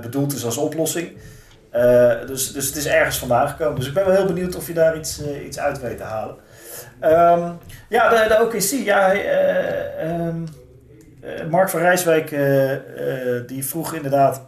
[0.00, 1.12] bedoeld is als oplossing...
[1.76, 3.78] Uh, dus, dus het is ergens vandaan gekomen.
[3.78, 6.02] Dus ik ben wel heel benieuwd of je daar iets, uh, iets uit weet te
[6.02, 6.36] halen.
[7.00, 7.58] Um,
[7.88, 8.84] ja, de, OKC.
[8.84, 10.46] Ja, uh, um,
[11.50, 12.36] Mark van Rijswijk
[13.46, 14.42] die vroeg inderdaad...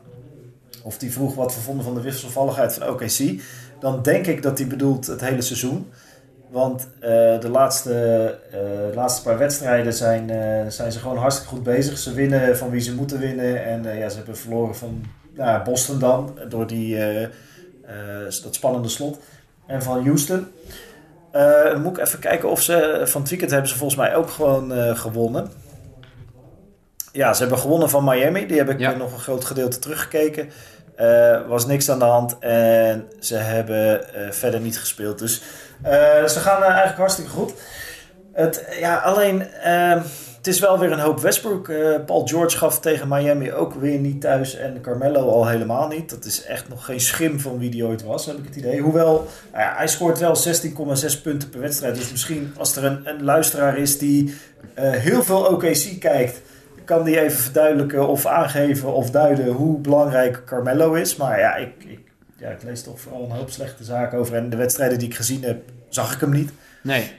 [0.83, 3.43] Of die vroeg wat we vonden van de wisselvalligheid van OKC.
[3.81, 5.91] Dan denk ik dat hij bedoelt het hele seizoen.
[6.51, 8.39] Want de, laatste,
[8.95, 10.29] laatste paar wedstrijden zijn,
[10.73, 11.99] zijn ze gewoon hartstikke goed bezig.
[11.99, 13.65] Ze winnen van wie ze moeten winnen.
[13.65, 15.05] En ja, ze hebben verloren van
[15.35, 17.29] nou, Boston dan, door die, uh, uh,
[18.43, 19.19] dat spannende slot.
[19.67, 20.47] En van Houston.
[21.33, 23.03] Uh, dan moet ik even kijken of ze.
[23.05, 25.51] Van het weekend hebben ze volgens mij ook gewoon gewonnen.
[27.13, 28.47] Ja, ze hebben gewonnen van Miami.
[28.47, 28.97] Die heb ik ja.
[28.97, 30.51] nog een groot gedeelte teruggekeken.
[31.49, 32.39] was niks aan de hand.
[32.39, 35.19] En ze hebben verder niet gespeeld.
[35.19, 35.43] Dus
[36.27, 37.53] ze gaan eigenlijk hartstikke goed.
[38.33, 40.01] Het, ja, alleen ehm,
[40.45, 41.69] het is wel weer een hoop Westbrook.
[41.69, 44.57] Uh, Paul George gaf tegen Miami ook weer niet thuis.
[44.57, 46.11] En Carmelo al helemaal niet.
[46.11, 48.81] Dat is echt nog geen schim van wie die ooit was, heb ik het idee.
[48.81, 51.95] Hoewel, nou ja, hij scoort wel 16,6 punten per wedstrijd.
[51.95, 54.35] Dus misschien als er een, een luisteraar is die
[54.79, 56.41] uh, heel veel OKC kijkt...
[56.85, 61.17] kan die even verduidelijken of aangeven of duiden hoe belangrijk Carmelo is.
[61.17, 62.01] Maar ja, ik, ik,
[62.37, 64.37] ja, ik lees toch vooral een hoop slechte zaken over.
[64.37, 66.51] En de wedstrijden die ik gezien heb, zag ik hem niet.
[66.83, 67.13] Nee.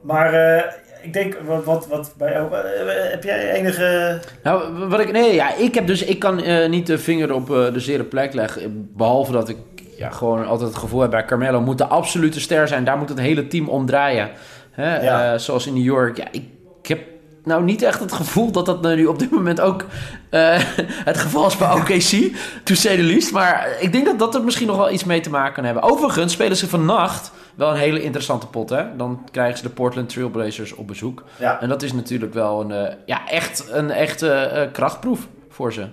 [0.00, 0.62] Maar uh,
[1.04, 4.20] ik denk, wat, wat, wat bij jou, eh, heb jij enige...
[4.42, 7.50] Nou, wat ik, nee, ja, ik heb dus, ik kan uh, niet de vinger op
[7.50, 8.90] uh, de zere plek leggen.
[8.96, 9.56] Behalve dat ik
[9.96, 12.84] ja, gewoon altijd het gevoel heb bij Carmelo moet de absolute ster zijn.
[12.84, 14.30] Daar moet het hele team om draaien.
[14.70, 15.02] Hè?
[15.02, 15.38] Ja.
[15.38, 16.16] zoals in New York.
[16.16, 16.44] Ja, ik,
[16.82, 17.00] ik heb
[17.44, 19.82] nou niet echt het gevoel dat dat nu op dit moment ook
[20.30, 20.62] uh,
[21.10, 23.32] het geval is bij OKC, to say the least.
[23.32, 25.82] Maar ik denk dat dat er misschien nog wel iets mee te maken kan hebben.
[25.82, 28.70] Overigens spelen ze vannacht wel een hele interessante pot.
[28.70, 28.96] Hè?
[28.96, 31.24] Dan krijgen ze de Portland Trailblazers op bezoek.
[31.38, 31.60] Ja.
[31.60, 35.86] En dat is natuurlijk wel een, uh, ja, echt een echte uh, krachtproef voor ze.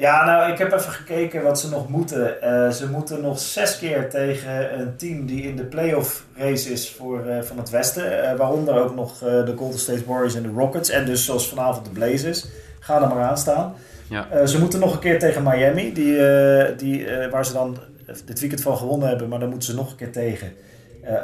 [0.00, 2.36] Ja, nou, ik heb even gekeken wat ze nog moeten.
[2.42, 6.90] Uh, ze moeten nog zes keer tegen een team die in de playoff race is
[6.90, 8.36] voor, van het Westen.
[8.36, 10.90] waaronder ook nog de Golden State Warriors en de Rockets.
[10.90, 12.46] En dus zoals vanavond de Blazers.
[12.78, 13.74] Ga er maar aan staan.
[14.08, 14.46] Ja.
[14.46, 15.92] ze moeten nog een keer tegen Miami.
[15.92, 16.18] Die,
[16.76, 17.78] die, waar ze dan
[18.24, 19.28] dit weekend van gewonnen hebben.
[19.28, 20.52] Maar dan moeten ze nog een keer tegen.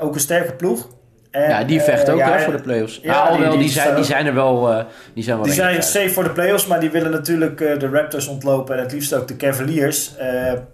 [0.01, 0.89] Ook een sterke ploeg.
[1.37, 3.01] En, ja, die vecht uh, ook ja, hè, voor de playoffs.
[3.03, 4.71] Ja, ah, alhoewel, die, die, die, zijn, die zijn er wel...
[4.71, 7.89] Uh, die zijn, wel die zijn safe voor de playoffs, maar die willen natuurlijk de
[7.93, 10.15] Raptors ontlopen en het liefst ook de Cavaliers.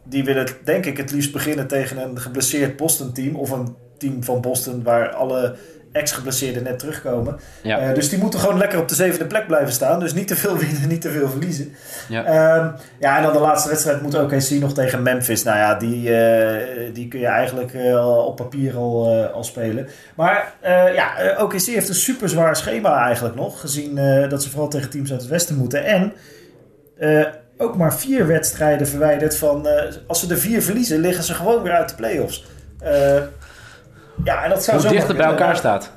[0.04, 4.24] die willen denk ik het liefst beginnen tegen een geblesseerd Boston team of een team
[4.24, 5.54] van Boston waar alle
[5.92, 7.36] ex-geblesseerden net terugkomen.
[7.62, 7.78] Ja.
[7.78, 10.00] Eh, dus die moeten gewoon lekker op de zevende plek blijven staan.
[10.00, 11.74] Dus niet te veel winnen, niet te veel verliezen.
[12.08, 12.24] Ja.
[12.24, 15.42] Ehm, ja, en dan de laatste wedstrijd moet OKC nog tegen Memphis.
[15.42, 19.88] Nou ja, die, eh, die kun je eigenlijk al op papier al, al spelen.
[20.14, 20.54] Maar
[20.94, 23.60] ja, OKC heeft een super zwaar schema eigenlijk nog.
[23.60, 23.94] Gezien
[24.28, 25.84] dat ze vooral tegen teams uit het westen moeten.
[25.84, 26.12] En
[27.56, 29.68] ook maar vier wedstrijden verwijderd van...
[30.06, 32.44] als ze er vier verliezen, liggen ze gewoon weer uit de playoffs.
[34.24, 35.90] Ja, en dat zou Hoe zomaar dicht het bij elkaar staat.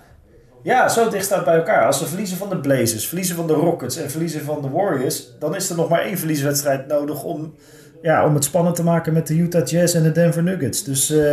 [0.63, 1.85] Ja, zo dicht staat bij elkaar.
[1.85, 5.27] Als ze verliezen van de Blazers, verliezen van de Rockets en verliezen van de Warriors,
[5.39, 7.55] dan is er nog maar één verlieswedstrijd nodig om,
[8.01, 10.83] ja, om het spannend te maken met de Utah Jazz en de Denver Nuggets.
[10.83, 11.31] Dus eh,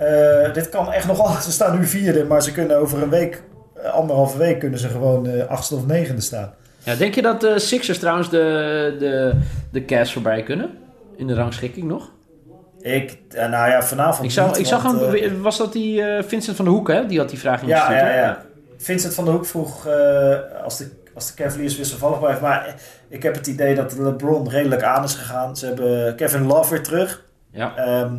[0.00, 1.42] eh, dit kan echt nog al.
[1.42, 3.42] Ze staan nu vierde, maar ze kunnen over een week,
[3.82, 6.54] eh, anderhalve week, kunnen ze gewoon eh, achtste of negende staan.
[6.82, 9.32] Ja, denk je dat de Sixers trouwens de, de,
[9.72, 10.70] de Cavs voorbij kunnen?
[11.16, 12.10] In de rangschikking nog?
[12.80, 14.24] Ik, eh, nou ja, vanavond.
[14.24, 16.70] Ik, zou, niet, ik zag want, hem, eh, was dat die eh, Vincent van de
[16.70, 17.06] Hoek, hè?
[17.06, 18.00] Die had die vraag Ja, ingestuurd.
[18.00, 18.20] ja, hè?
[18.20, 18.42] ja.
[18.78, 19.86] Vincent van der Hoek vroeg
[20.64, 22.42] als, de, als de Cavaliers wisselvallig blijven.
[22.42, 22.74] Maar
[23.08, 25.56] ik heb het idee dat LeBron redelijk aan is gegaan.
[25.56, 27.22] Ze hebben Kevin Love weer terug.
[27.50, 27.76] Ja.
[27.76, 28.14] Ehm,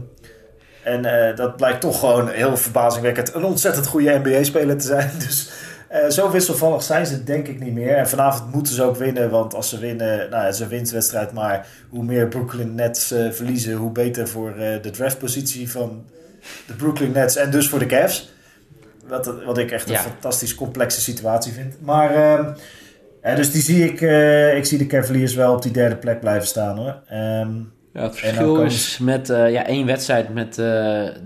[0.84, 5.12] en dat blijkt toch gewoon heel verbazingwekkend een ontzettend goede NBA-speler te zijn.
[5.28, 5.52] Dus
[5.92, 7.96] eh, zo wisselvallig zijn ze denk ik niet meer.
[7.96, 9.30] En vanavond moeten ze ook winnen.
[9.30, 11.32] Want als ze winnen, nou ja, ze wint de wedstrijd.
[11.32, 16.06] Maar hoe meer Brooklyn Nets eh, verliezen, hoe beter voor eh, de draftpositie van
[16.68, 17.36] de Brooklyn Nets.
[17.36, 18.30] En dus voor de Cavs.
[19.08, 21.76] Wat, wat ik echt een fantastisch complexe situatie vind.
[21.82, 22.16] Maar
[23.22, 26.20] ehm, dus die zie ik, eh, ik zie de Cavaliers wel op die derde plek
[26.20, 27.02] blijven staan hoor.
[27.08, 27.50] Ehm,
[27.94, 30.56] Ja, het En verschil komen- is met eh, ja, één wedstrijd met eh,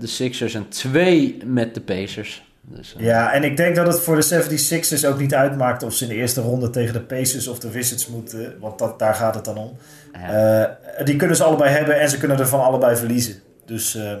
[0.00, 2.44] de Sixers en twee met de Pacers.
[2.68, 5.94] Dus, eh, Ja, en ik denk dat het voor de 76ers ook niet uitmaakt of
[5.94, 8.56] ze in de eerste ronde tegen de Pacers of de Wizards moeten.
[8.60, 9.76] Want dat, daar gaat het dan om.
[10.12, 10.68] ja.
[10.68, 13.34] Eh, die kunnen ze allebei hebben en ze kunnen er van allebei verliezen.
[13.64, 14.12] Dus eh,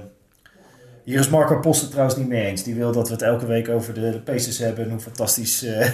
[1.04, 2.62] hier is Marco Post het trouwens niet mee eens.
[2.62, 5.64] Die wil dat we het elke week over de, de Pacers hebben en hoe fantastisch
[5.64, 5.86] eh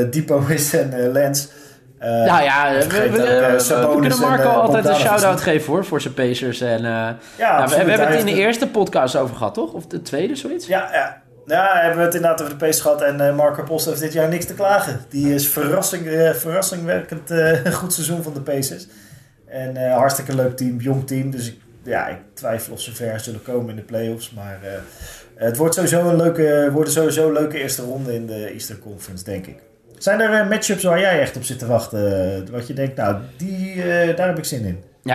[0.00, 1.48] eh, Depot is en Lens.
[1.98, 6.60] Eh, nou ja, we, kunnen en, Marco altijd een shout-out geven hoor, voor zijn Pacers.
[6.60, 7.08] En, eh,
[7.38, 9.72] ja, nou, we, hebben het in de eerste podcast over gehad, toch?
[9.72, 10.66] Of de tweede, zoiets?
[10.66, 11.22] Ja, ja.
[11.46, 13.02] Ja, hebben we het inderdaad over de Pacers gehad.
[13.02, 15.00] En eh, Marco Post heeft dit jaar niks te klagen.
[15.08, 16.06] Die is verrassing,
[17.26, 18.86] een goed seizoen van de Pacers.
[19.46, 21.30] En hartstikke leuk team, jong team.
[21.30, 24.30] Dus ik, ja, ik twijfel of ze ver zullen komen in de playoffs.
[24.30, 24.58] Maar
[25.34, 29.24] het wordt sowieso een leuke, worden sowieso een leuke eerste ronde in de Eastern Conference,
[29.24, 29.56] denk ik.
[29.98, 32.50] Zijn er matchups waar jij echt op zit te wachten?
[32.50, 34.84] wat je denkt, nou, die, daar heb ik zin in.
[35.06, 35.14] Ja,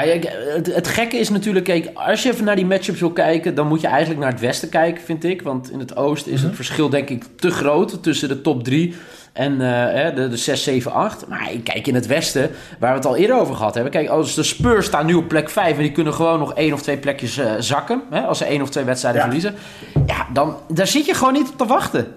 [0.55, 3.67] het, het gekke is natuurlijk, kijk, als je even naar die matchups wil kijken, dan
[3.67, 5.41] moet je eigenlijk naar het westen kijken, vind ik.
[5.41, 6.55] Want in het oosten is het Mhm.
[6.55, 8.95] verschil denk ik te groot tussen de top 3
[9.33, 11.27] en eh, de, de 6, 7, 8.
[11.27, 12.49] Maar kijk, in het westen,
[12.79, 13.91] waar we het al eerder over gehad hebben.
[13.91, 16.73] Kijk, als de Spurs staan nu op plek 5 en die kunnen gewoon nog één
[16.73, 18.01] of twee plekjes eh, zakken.
[18.09, 19.27] Hè, als ze één of twee wedstrijden Ja.
[19.27, 19.55] verliezen.
[20.07, 22.07] Ja, dan, daar zit je gewoon niet op te wachten.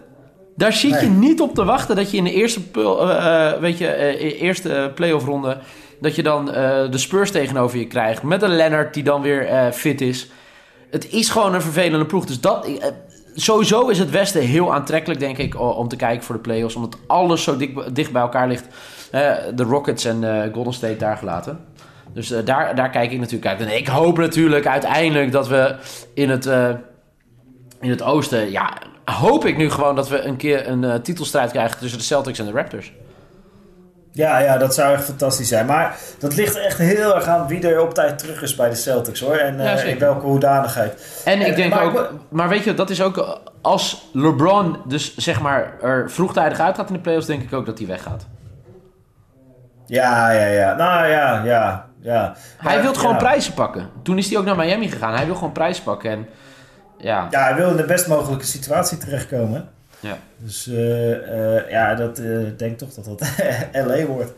[0.56, 3.86] Daar zit je niet op te wachten dat je in de eerste, eh, weet je,
[3.86, 5.58] eh, eerste playoff ronde...
[6.04, 8.22] dat je dan eh, de Spurs tegenover je krijgt...
[8.22, 10.28] met een Leonard die dan weer eh, fit is.
[10.90, 12.24] Het is gewoon een vervelende ploeg.
[12.24, 12.88] Dus dat, eh,
[13.34, 15.60] sowieso is het Westen heel aantrekkelijk, denk ik...
[15.60, 16.74] om te kijken voor de playoffs.
[16.74, 17.56] Omdat alles zo
[17.92, 18.66] dicht bij elkaar ligt.
[19.54, 21.58] De Rockets en Golden State daar gelaten.
[22.12, 23.60] Dus daar, daar kijk ik natuurlijk uit.
[23.60, 25.76] En ik hoop natuurlijk uiteindelijk dat we
[26.14, 26.46] in het...
[27.80, 28.72] in het oosten, ja,
[29.04, 32.46] hoop ik nu gewoon dat we een keer een titelstrijd krijgen tussen de Celtics en
[32.46, 32.92] de Raptors.
[34.16, 35.66] Ja, ja, dat zou echt fantastisch zijn.
[35.66, 38.74] Maar dat ligt echt heel erg aan wie er op tijd terug is bij de
[38.74, 39.34] Celtics hoor.
[39.36, 41.22] En eh, Ja, in welke hoedanigheid.
[41.24, 45.16] En ik En- denk maar- ook, maar weet je, dat is ook als LeBron dus
[45.16, 48.26] zeg maar er vroegtijdig uitgaat in de playoffs, denk ik ook dat hij weggaat.
[49.86, 50.74] Ja, ja, ja.
[50.74, 52.34] Nou ja, ja, ja.
[52.58, 53.16] Hij wil gewoon ja.
[53.18, 53.88] prijzen pakken.
[54.02, 55.14] Toen is hij ook naar Miami gegaan.
[55.14, 56.10] Hij wil gewoon prijzen pakken.
[56.10, 56.28] En
[56.98, 59.68] ja, Ja, hij wil in de best mogelijke situatie terechtkomen.
[60.00, 60.18] Ja.
[60.36, 63.20] Dus eh, eh, ja, dat eh, ik denk toch dat dat
[63.86, 64.32] LA wordt.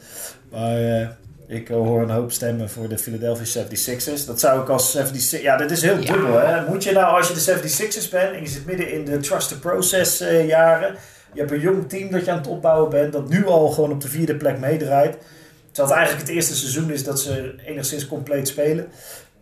[0.50, 1.16] Maar
[1.46, 4.26] ik hoor een hoop stemmen voor de Philadelphia 76ers.
[4.26, 5.42] Dat zou ik als 76...
[5.42, 6.12] Ja, dat is heel Ja.
[6.12, 6.38] dubbel.
[6.38, 6.68] Hè?
[6.68, 9.48] Moet je nou, als je de 76ers bent en je zit midden in de trust
[9.48, 10.94] the process jaren...
[11.32, 13.12] Je hebt een jong team dat je aan het opbouwen bent...
[13.12, 15.16] dat nu al gewoon op de vierde plek meedraait.
[15.70, 18.86] Terwijl het eigenlijk het eerste seizoen is dat ze enigszins compleet spelen.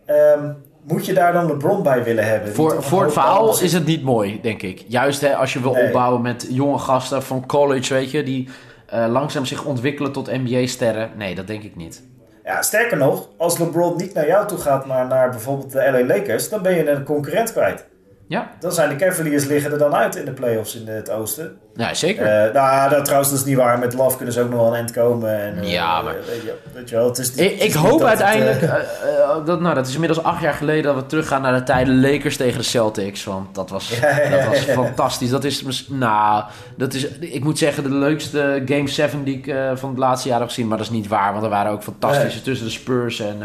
[0.05, 0.51] Ehm,
[0.87, 2.53] moet je daar dan LeBron bij willen hebben?
[2.53, 4.83] Voor, voor het verhaal is het niet mooi, denk ik.
[4.87, 5.85] Juist hè, als je wil Nee.
[5.85, 8.49] opbouwen met jonge gasten van college, weet je, die
[8.85, 11.09] eh, langzaam zich ontwikkelen tot NBA-sterren.
[11.17, 12.03] Nee, dat denk ik niet.
[12.43, 16.05] Ja, sterker nog, als LeBron niet naar jou toe gaat, maar naar bijvoorbeeld de LA
[16.15, 17.85] Lakers, dan ben je een concurrent kwijt.
[18.27, 18.51] Ja.
[18.59, 21.57] Dan zijn de Cavaliers liggen er dan uit in de playoffs in het oosten.
[21.75, 22.47] Ja, zeker.
[22.47, 23.79] Uh, nou, dat trouwens dat is niet waar.
[23.79, 25.41] Met Love kunnen ze ook nog wel een end komen.
[25.41, 26.13] En, uh, ja, maar...
[26.13, 28.61] Weet je, weet je wel, het is, ik, hoop dat uiteindelijk...
[28.61, 31.63] Het, uh, dat, nou, dat is inmiddels acht jaar geleden dat we teruggaan naar de
[31.63, 33.23] tijden Lakers tegen de Celtics.
[33.23, 35.29] Want dat was, Ja, ja, dat was fantastisch.
[35.29, 36.43] Dat is, nou,
[36.77, 40.29] dat is, ik moet zeggen, de leukste Game 7 die ik eh, van het laatste
[40.29, 40.67] jaar heb gezien.
[40.67, 43.37] Maar dat is niet waar, want er waren ook fantastische tussen de Spurs en...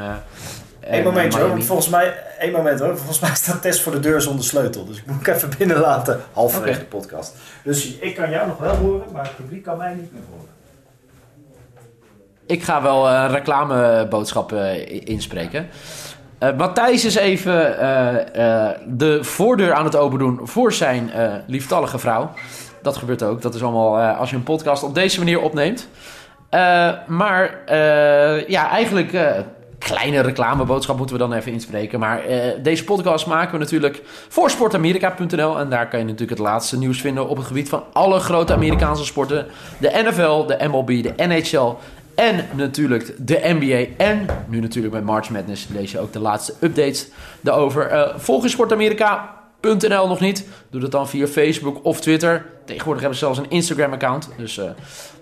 [0.81, 1.51] eh Eén momentje eh, hoor, Miami.
[1.51, 4.85] want volgens mij, één moment hoor, volgens mij staat Tess voor de deur zonder sleutel.
[4.85, 7.35] Dus ik moet hem even binnenlaten, halverwege de podcast.
[7.65, 10.49] Dus ik kan jou nog wel horen, maar het publiek kan mij niet meer horen.
[12.47, 15.69] Ik ga wel eh, een reclameboodschap eh, inspreken.
[16.39, 21.33] Eh, Matthijs is even eh, eh, de voordeur aan het open doen voor zijn eh,
[21.47, 22.31] lieftallige vrouw.
[22.83, 23.43] Dat gebeurt ook.
[23.43, 25.89] Dat is allemaal eh, als je een podcast op deze manier opneemt.
[26.51, 29.31] Eh, maar eh, ja, eigenlijk eh
[29.91, 31.99] kleine reclameboodschap moeten we dan even inspreken.
[32.01, 35.59] Maar eh, deze podcast maken we natuurlijk voor sportamerika.nl.
[35.59, 38.53] En daar kan je natuurlijk het laatste nieuws vinden op het gebied van alle grote
[38.53, 39.47] Amerikaanse sporten.
[39.79, 41.77] De NFL, de MLB, de NHL
[42.15, 44.05] en natuurlijk de NBA.
[44.05, 47.09] En nu natuurlijk met March Madness lees je ook de laatste updates
[47.41, 47.87] daarover.
[47.87, 50.47] Eh volg je sportamerika.nl nog niet?
[50.71, 52.47] Doe dat dan via Facebook of Twitter.
[52.65, 54.29] Tegenwoordig hebben ze zelfs een Instagram-account.
[54.37, 54.71] Dus eh,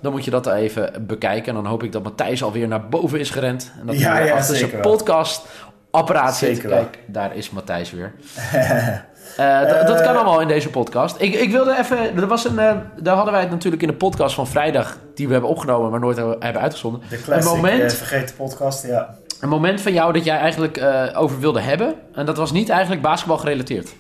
[0.01, 1.48] dan moet je dat even bekijken.
[1.48, 3.72] En dan hoop ik dat Matthijs alweer naar boven is gerend.
[3.81, 6.61] En dat Ja, hij ja, achter zijn podcast-apparaat zit.
[6.61, 8.12] Kijk, daar is Matthijs weer.
[9.37, 11.16] Eh, dat kan allemaal in deze podcast.
[11.20, 12.16] Ik, ik wilde even.
[12.16, 14.98] Er was een, eh, daar hadden wij het natuurlijk in de podcast van vrijdag.
[15.14, 17.01] die we hebben opgenomen, maar nooit hebben uitgezonden.
[17.09, 19.14] De classic, een, moment, vergeten podcast, ja.
[19.40, 20.81] een moment van jou dat jij eigenlijk
[21.14, 21.94] over wilde hebben.
[22.12, 23.94] En dat was niet eigenlijk basketbal gerelateerd.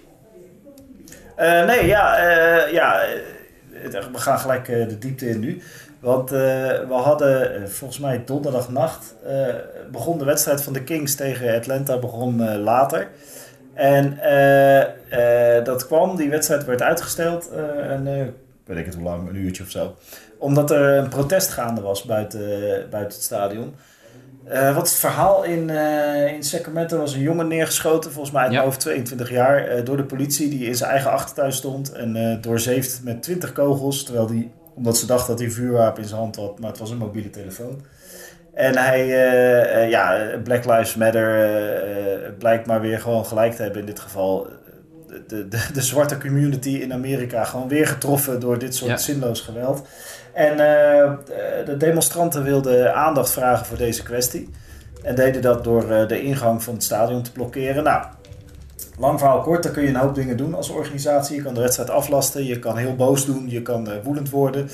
[1.38, 5.62] Eh, nee, ja, eh, ja eh, we gaan gelijk de diepte in nu.
[6.00, 9.14] Want we hadden volgens mij donderdagnacht
[9.90, 13.08] begon de wedstrijd van de Kings tegen Atlanta begon later.
[13.74, 14.18] En
[15.64, 17.50] dat kwam, die wedstrijd werd uitgesteld.
[17.80, 19.96] en, weet ik het hoe lang, een uurtje of zo.
[20.38, 22.40] Omdat er een protest gaande was buiten,
[22.90, 23.74] buiten het stadion.
[24.48, 28.42] Eh, wat is het verhaal in, eh, in Sacramento was een jongen neergeschoten, volgens mij
[28.42, 28.62] uit Ja.
[28.62, 33.00] hoofd 22 jaar, eh, door de politie die in zijn eigen achtertuin stond en doorzeefd
[33.04, 36.36] met 20 kogels, terwijl die, omdat ze dacht dat hij een vuurwapen in zijn hand
[36.36, 37.80] had, maar het was een mobiele telefoon.
[38.54, 39.06] En hij,
[39.88, 44.46] ja, Black Lives Matter blijkt maar weer gewoon gelijk te hebben in dit geval.
[45.26, 48.96] De, de, de zwarte community in Amerika gewoon weer getroffen door dit soort Ja.
[48.96, 49.86] zinloos geweld.
[50.38, 51.12] En eh,
[51.66, 54.50] de demonstranten wilden aandacht vragen voor deze kwestie.
[55.02, 57.84] En deden dat door eh, de ingang van het stadion te blokkeren.
[57.84, 58.04] Nou,
[58.98, 61.36] lang verhaal kort, dan kun je een hoop dingen doen als organisatie.
[61.36, 64.68] Je kan de wedstrijd aflasten, je kan heel boos doen, je kan eh, woedend worden.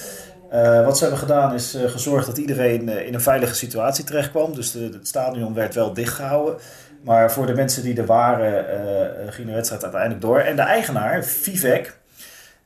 [0.50, 4.04] Eh, wat ze hebben gedaan is eh, gezorgd dat iedereen eh, in een veilige situatie
[4.04, 4.54] terechtkwam.
[4.54, 6.56] Dus de, het stadion werd wel dichtgehouden.
[7.04, 10.38] Maar voor de mensen die er waren, eh, eh, ging de wedstrijd uiteindelijk door.
[10.38, 11.96] En de eigenaar, Vivek,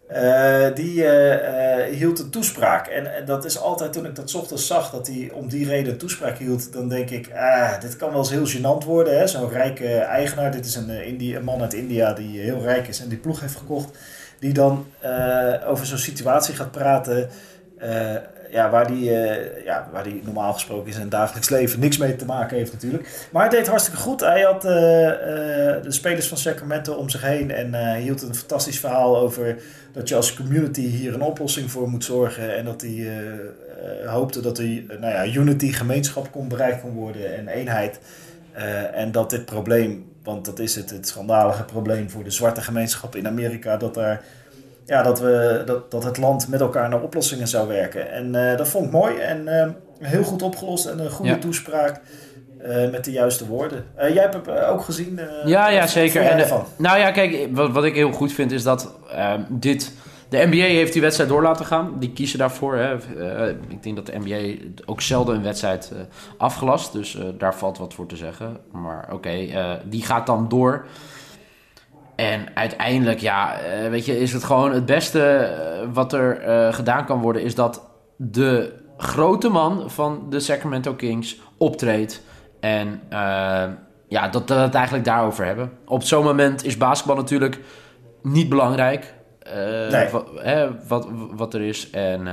[0.09, 2.87] eh, die eh, eh, hield een toespraak.
[2.87, 5.99] En, dat is altijd toen ik dat ochtends zag, dat hij om die reden een
[5.99, 9.29] toespraak hield, dan denk ik, ah, dit kan wel eens heel gênant worden.
[9.29, 13.09] Zo'n rijke eigenaar, dit is een, Indi- man uit India die heel rijk is en
[13.09, 13.99] die ploeg heeft gekocht,
[14.38, 14.87] die dan
[15.66, 17.29] over zo'n situatie gaat praten.
[18.51, 22.25] Ja, waar die, eh, ja, die normaal gesproken in zijn dagelijks leven niks mee te
[22.25, 23.29] maken heeft natuurlijk.
[23.33, 24.21] Maar hij deed hartstikke goed.
[24.21, 28.81] Hij had eh, eh, de spelers van Sacramento om zich heen en hield een fantastisch
[28.81, 29.57] verhaal over
[29.93, 32.57] dat je als community hier een oplossing voor moet zorgen.
[32.57, 33.11] En dat hij
[34.07, 38.01] hoopte dat er nou ja, unity, gemeenschap kon bereikt kon worden en eenheid.
[38.93, 43.17] En dat dit probleem, want dat is het, het schandalige probleem voor de zwarte gemeenschap
[43.17, 44.23] in Amerika, dat, daar,
[44.88, 48.12] ja, dat, we, dat, dat het land met elkaar naar oplossingen zou werken.
[48.12, 49.68] En eh, dat vond ik mooi en eh,
[50.01, 51.38] heel goed opgelost en een goede Ja.
[51.38, 52.01] toespraak.
[52.59, 53.85] eh, met de juiste woorden.
[53.96, 55.20] Jij hebt het ook gezien.
[55.44, 56.22] Ja, ja, zeker.
[56.22, 59.92] En, nou ja, kijk, wat, wat ik heel goed vind is dat ehm, dit...
[60.29, 61.92] De NBA heeft die wedstrijd door laten gaan.
[61.98, 62.77] Die kiezen daarvoor.
[62.77, 62.94] Hè.
[63.68, 65.98] Ik denk dat de NBA ook zelden een wedstrijd eh,
[66.38, 66.92] afgelast.
[66.92, 68.57] Dus daar valt wat voor te zeggen.
[68.72, 69.31] Maar oké,
[69.85, 70.87] die gaat dan door.
[72.19, 76.75] En uiteindelijk, ja, eh, weet je, is het gewoon het beste eh, wat er eh,
[76.75, 77.43] gedaan kan worden...
[77.43, 82.23] is dat de grote man van de Sacramento Kings optreedt.
[82.61, 83.01] En
[84.09, 85.73] ja, dat we het eigenlijk daarover hebben.
[85.87, 87.61] Op zo'n moment is basketbal natuurlijk
[88.23, 89.15] niet belangrijk.
[89.91, 90.09] Nee.
[90.09, 91.91] wat, hè, wat, wat er is.
[91.91, 92.27] En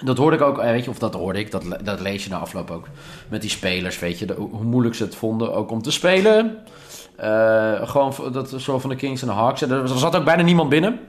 [0.00, 2.30] dat hoorde ik ook, eh, weet je, of dat hoorde ik, dat, dat lees je
[2.30, 2.86] na afloop ook.
[3.28, 6.58] Met die spelers, weet je, de- hoe moeilijk ze het vonden ook om te spelen.
[7.16, 9.62] Eh, gewoon dat zo van de Kings en de Hawks.
[9.62, 11.00] Er zat ook bijna niemand binnen.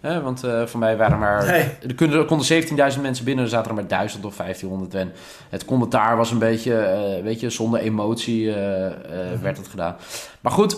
[0.00, 1.46] Hè, want eh, voor mij waren er maar.
[1.46, 1.64] Nee.
[1.88, 2.46] Er konden, konden
[2.92, 4.94] 17.000 mensen binnen, er zaten er maar 1000 of 1500.
[4.94, 5.12] En
[5.48, 8.90] het commentaar was een beetje, weet je, zonder emotie eh,
[9.42, 9.96] werd het gedaan.
[10.40, 10.76] Maar goed,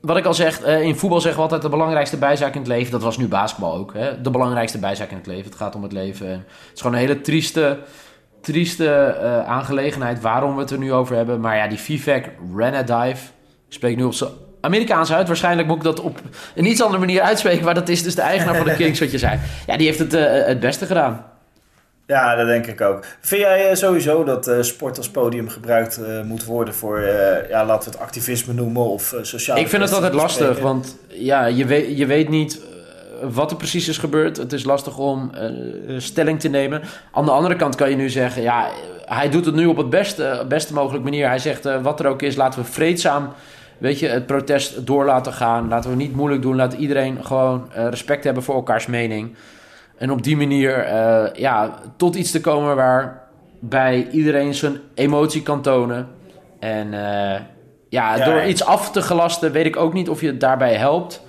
[0.00, 2.68] wat ik al zeg, eh, in voetbal zeggen we altijd de belangrijkste bijzaak in het
[2.68, 2.92] leven.
[2.92, 3.94] Dat was nu basketbal ook.
[3.94, 4.20] Hè?
[4.20, 5.44] De belangrijkste bijzaak in het leven.
[5.44, 6.26] Het gaat om het leven.
[6.26, 7.78] En het is gewoon een hele trieste,
[8.40, 11.40] trieste eh, aangelegenheid waarom we het er nu over hebben.
[11.40, 13.26] Maar ja, die Vivek Ranadive,
[13.66, 14.30] ik spreek nu op zijn
[14.60, 15.26] Amerikaans uit.
[15.26, 16.20] Waarschijnlijk moet ik dat op
[16.54, 17.64] een iets andere manier uitspreken.
[17.64, 19.38] Maar dat is dus de eigenaar van de Kings, wat je zei.
[19.66, 21.24] Ja, die heeft het uh, het beste gedaan.
[22.08, 23.04] Ja, dat denk ik ook.
[23.20, 27.64] Vind jij sowieso dat uh, sport als podium gebruikt uh, moet worden voor, uh, ja,
[27.64, 29.60] laten we het activisme noemen of sociale...
[29.60, 32.60] Ik vind het altijd lastig, want ja, je weet, je weet niet
[33.22, 34.36] wat er precies is gebeurd.
[34.36, 35.30] Het is lastig om
[35.98, 36.82] stelling te nemen.
[37.12, 38.68] Aan de andere kant kan je nu zeggen, ja,
[39.04, 41.28] hij doet het nu op het beste, beste mogelijke manier.
[41.28, 43.32] Hij zegt, wat er ook is, laten we vreedzaam
[43.78, 45.68] weet je, het protest door laten gaan.
[45.68, 46.56] Laten we niet moeilijk doen.
[46.56, 49.34] Laat iedereen gewoon respect hebben voor elkaars mening.
[49.98, 55.62] En op die manier uh, ja, tot iets te komen waarbij iedereen zijn emotie kan
[55.62, 56.08] tonen.
[56.60, 60.26] En uh, ja, ja, door iets af te gelasten weet ik ook niet of je
[60.26, 61.22] het daarbij helpt.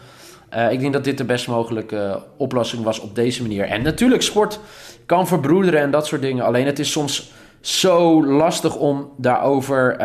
[0.55, 3.65] Uh, ik denk dat dit de best mogelijke oplossing was op deze manier.
[3.65, 4.59] En natuurlijk, sport
[5.05, 6.45] kan verbroederen en dat soort dingen.
[6.45, 9.97] Alleen het is soms zo lastig om daarover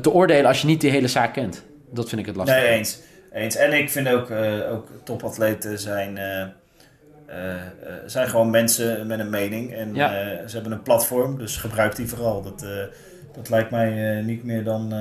[0.00, 1.64] te oordelen als je niet die hele zaak kent.
[1.90, 2.56] Dat vind ik het lastig.
[2.56, 3.00] Nee, eens.
[3.32, 3.56] eens.
[3.56, 4.30] En ik vind ook,
[4.70, 6.18] ook topatleten zijn
[8.06, 10.10] zijn gewoon mensen met een mening en ja.
[10.10, 12.42] uh, ze hebben een platform, dus gebruik die vooral.
[12.42, 12.66] Dat,
[13.34, 14.92] dat lijkt mij niet meer dan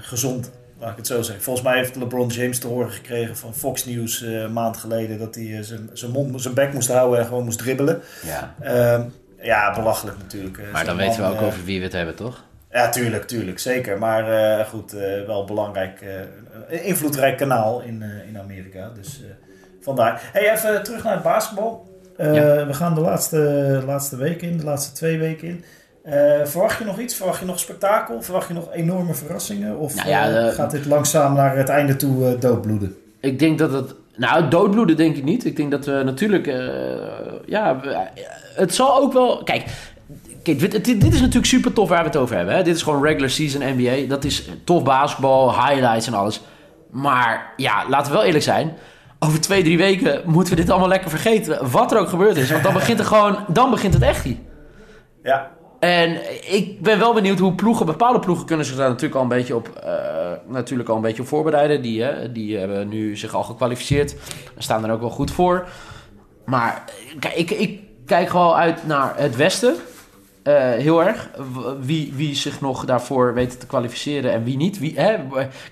[0.00, 1.44] gezond, laat ik het zo zeggen.
[1.44, 5.34] Volgens mij heeft LeBron James te horen gekregen van Fox News een maand geleden dat
[5.34, 5.62] hij
[5.92, 8.00] zijn mond, zijn bek moest houden en gewoon moest dribbelen.
[8.22, 9.02] Ja, ehm,
[9.40, 10.60] ja belachelijk natuurlijk.
[10.72, 12.44] Maar dan weten we ook over wie we het hebben, toch?
[12.70, 13.98] Ja, tuurlijk, tuurlijk, zeker.
[13.98, 14.92] Maar goed,
[15.26, 16.04] wel belangrijk,
[16.68, 18.90] invloedrijk kanaal in, in Amerika.
[18.94, 19.20] Dus
[19.88, 20.30] vandaar.
[20.32, 21.86] Hey, even terug naar het basketbal.
[22.20, 22.26] Uh,
[22.66, 25.64] We gaan de laatste, laatste week in, de laatste twee weken in.
[26.06, 26.12] Uh,
[26.44, 27.14] verwacht je nog iets?
[27.14, 28.22] Verwacht je nog spektakel?
[28.22, 29.78] Verwacht je nog enorme verrassingen?
[29.78, 32.96] Of nou ja, uh, gaat dit langzaam naar het einde toe doodbloeden?
[33.20, 33.94] Ik denk dat het...
[34.16, 35.44] Nou, doodbloeden denk ik niet.
[35.44, 36.46] Ik denk dat we natuurlijk...
[37.46, 37.80] ja,
[38.54, 39.42] het zal ook wel...
[39.42, 39.64] Kijk,
[40.42, 42.54] Kijk, dit, dit, is natuurlijk super tof waar we het over hebben.
[42.54, 42.62] Hè?
[42.62, 44.08] Dit is gewoon regular season NBA.
[44.08, 46.40] Dat is tof basketbal, highlights en alles.
[46.90, 48.76] Maar ja, laten we wel eerlijk zijn
[49.18, 51.70] over twee, drie weken moeten we dit allemaal lekker vergeten.
[51.70, 52.50] Wat er ook gebeurd is.
[52.50, 54.36] Want dan begint, er gewoon, dan begint het echt hier.
[55.22, 55.50] Ja.
[55.78, 56.18] En
[56.52, 59.56] ik ben wel benieuwd hoe ploegen, bepaalde ploegen kunnen zich daar natuurlijk al een beetje
[59.56, 59.92] op, uh,
[60.46, 61.82] natuurlijk al een beetje op voorbereiden.
[61.82, 64.16] Die, uh, die hebben nu zich al gekwalificeerd.
[64.56, 65.68] Staan er ook wel goed voor.
[66.44, 66.84] Maar
[67.18, 69.74] kijk, ik, ik kijk gewoon uit naar het Westen.
[70.44, 71.28] Uh, heel erg.
[71.80, 74.78] Wie, wie zich nog daarvoor weet te kwalificeren en wie niet.
[74.78, 75.16] Wie, hè,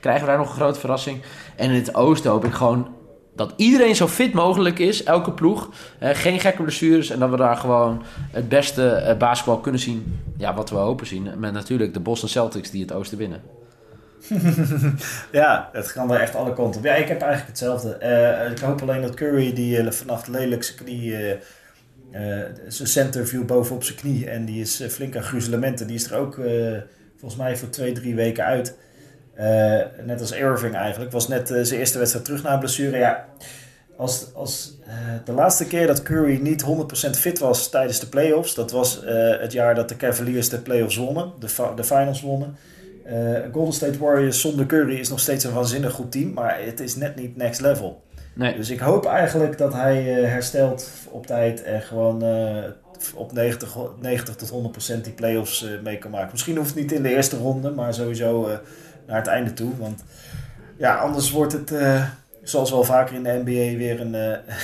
[0.01, 1.23] krijgen we daar nog een grote verrassing.
[1.57, 2.89] En in het oosten hoop ik gewoon
[3.37, 5.71] dat iedereen zo fit mogelijk is, elke ploeg.
[6.03, 10.21] Uh, geen gekke blessures en dat we daar gewoon het beste uh, basketbal kunnen zien.
[10.37, 11.31] Ja, wat we hopen zien.
[11.39, 13.41] Met natuurlijk de Boston Celtics die het oosten winnen.
[15.33, 16.87] ja, het kan er echt alle kanten op.
[16.87, 17.99] Ja, ik heb eigenlijk hetzelfde.
[18.03, 21.17] Uh, ik hoop alleen dat Curry, die vannacht lelijk zijn knie...
[22.69, 25.87] zijn center viel bovenop zijn knie en die is flink aan gruzelementen.
[25.87, 26.35] Die is er ook
[27.17, 28.77] volgens mij voor twee, drie weken uit.
[29.41, 31.13] Uh, net als Irving eigenlijk.
[31.13, 32.97] Was net uh, zijn eerste wedstrijd terug na een blessure.
[32.97, 33.27] Ja,
[33.97, 38.55] als, als uh, de laatste keer dat Curry niet 100% fit was tijdens de playoffs.
[38.55, 39.03] Dat was
[39.41, 41.33] het jaar dat de Cavaliers de playoffs wonnen.
[41.39, 42.57] De, de finals wonnen.
[43.53, 46.33] Golden State Warriors zonder Curry is nog steeds een waanzinnig goed team.
[46.33, 48.03] Maar het is net niet next level.
[48.35, 48.57] Nee.
[48.57, 51.63] Dus ik hoop eigenlijk dat hij herstelt op tijd.
[51.63, 52.23] En gewoon
[53.15, 54.53] op 90, 90 tot
[54.97, 56.29] 100% die playoffs mee kan maken.
[56.33, 57.71] Misschien hoeft het niet in de eerste ronde.
[57.71, 58.59] Maar sowieso
[59.07, 59.77] naar het einde toe.
[59.79, 60.05] Want
[60.77, 62.03] ja, anders wordt het, uh,
[62.43, 64.55] zoals wel vaker in de NBA, weer een, uh,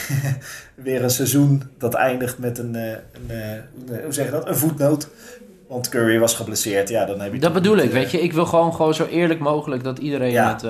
[0.84, 2.90] weer een seizoen dat eindigt met een, uh,
[3.28, 5.08] een hoe zeg je dat, een voetnoot.
[5.68, 7.38] Want Curry was geblesseerd, ja, dan heb je...
[7.38, 8.20] Dat bedoel ik, weet je.
[8.20, 10.52] Ik wil gewoon, gewoon zo eerlijk mogelijk dat iedereen ja.
[10.52, 10.62] het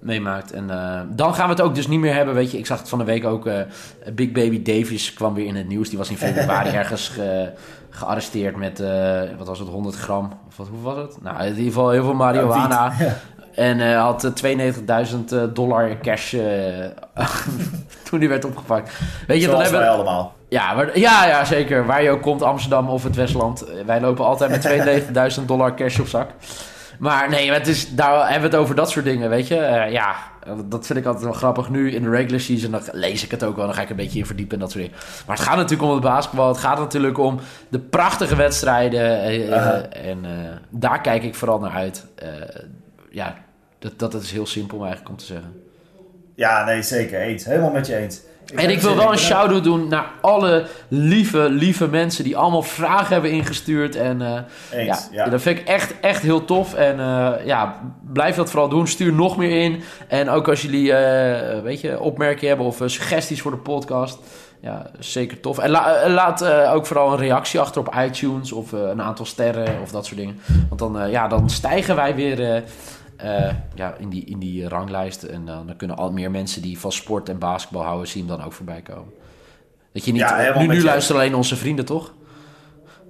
[0.00, 0.52] meemaakt.
[0.52, 2.34] En uh, dan gaan we het ook dus niet meer hebben.
[2.34, 3.46] Weet je, ik zag het van de week ook.
[3.46, 3.60] Uh,
[4.12, 5.88] Big Baby Davis kwam weer in het nieuws.
[5.88, 7.50] Die was in februari ergens ge,
[7.90, 10.32] gearresteerd met, uh, wat was het, 100 gram?
[10.48, 11.22] Of wat, hoe was het?
[11.22, 12.92] Nou, in ieder geval heel veel marihuana.
[12.98, 13.16] Ja,
[13.54, 16.30] en uh, had 92.000 dollar cash
[18.08, 18.98] toen die werd opgepakt.
[19.26, 20.34] Weet je, Zoals dan hebben wij allemaal.
[20.48, 21.86] Ja, maar, ja, ja, zeker.
[21.86, 23.64] Waar je ook komt, Amsterdam of het Westland.
[23.86, 26.30] Wij lopen altijd met 92.000 dollar cash op zak.
[26.98, 29.54] Maar nee, het is, daar hebben we het over dat soort dingen, weet je.
[29.54, 30.16] Uh, ja,
[30.64, 31.70] dat vind ik altijd wel grappig.
[31.70, 33.66] Nu in de regular season, dan lees ik het ook wel.
[33.66, 34.98] Dan ga ik een beetje in verdiepen en dat soort dingen.
[35.26, 36.48] Maar het gaat natuurlijk om het basketbal.
[36.48, 39.30] Het gaat natuurlijk om de prachtige wedstrijden.
[39.30, 40.24] Uh, uh, en
[40.70, 42.04] daar kijk ik vooral naar uit.
[43.10, 43.34] ja,
[43.78, 45.62] dat, dat is heel simpel eigenlijk om te zeggen.
[46.34, 47.20] Ja, nee, zeker.
[47.20, 47.44] Eens.
[47.44, 48.20] Helemaal met je eens.
[48.54, 53.12] En ik wil wel een shout-out doen naar alle lieve, lieve mensen die allemaal vragen
[53.12, 53.96] hebben ingestuurd.
[53.96, 56.74] En uh, ja, ja, dat vind ik echt, echt heel tof.
[56.74, 57.80] En uh, ja,
[58.12, 58.86] blijf dat vooral doen.
[58.86, 59.82] Stuur nog meer in.
[60.08, 64.18] En ook als jullie, uh, weet je, opmerkingen hebben of suggesties voor de podcast.
[64.60, 65.58] Ja, zeker tof.
[65.58, 69.90] En la, laat ook vooral een reactie achter op iTunes of een aantal sterren of
[69.90, 70.40] dat soort dingen.
[70.68, 72.62] Want dan, ja, dan stijgen wij weer
[73.24, 75.22] uh, ja, in, die, in die ranglijst.
[75.22, 78.44] En uh, dan kunnen al meer mensen die van sport en basketbal houden, zien dan
[78.44, 79.12] ook voorbij komen.
[79.92, 80.20] Dat je niet.
[80.20, 82.12] Ja, nu nu luisteren alleen onze vrienden, toch?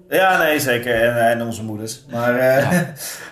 [0.09, 1.03] Ja, nee, zeker.
[1.03, 2.05] En, en onze moeders.
[2.11, 2.71] Maar uh,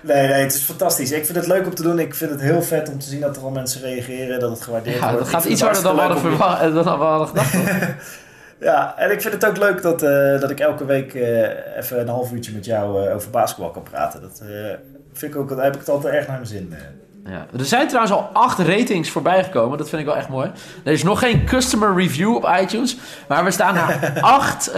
[0.03, 1.13] nee, nee, het is fantastisch.
[1.13, 1.99] Ik vind het leuk om te doen.
[1.99, 4.41] Ik vind het heel vet om te zien dat er al mensen reageren.
[4.41, 5.19] Dat het gewaardeerd ja, wordt.
[5.19, 7.55] Dat gaat iets harder dan we hadden, dan we hadden gedacht.
[8.61, 12.01] ja, en ik vind het ook leuk dat, uh, dat ik elke week uh, even
[12.01, 14.21] een half uurtje met jou over basketbal kan praten.
[14.21, 14.43] Dat
[15.13, 16.73] vind ik ook, heb ik het altijd erg naar mijn zin.
[16.73, 17.33] Eh.
[17.33, 17.47] Ja.
[17.59, 19.79] Er zijn trouwens al acht ratings voorbij gekomen.
[19.79, 20.51] Dat vind ik wel echt mooi.
[20.85, 22.97] Er is nog geen customer review op iTunes.
[23.29, 24.75] Maar we staan na acht,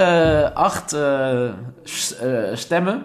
[0.55, 0.97] acht
[2.53, 3.03] stemmen.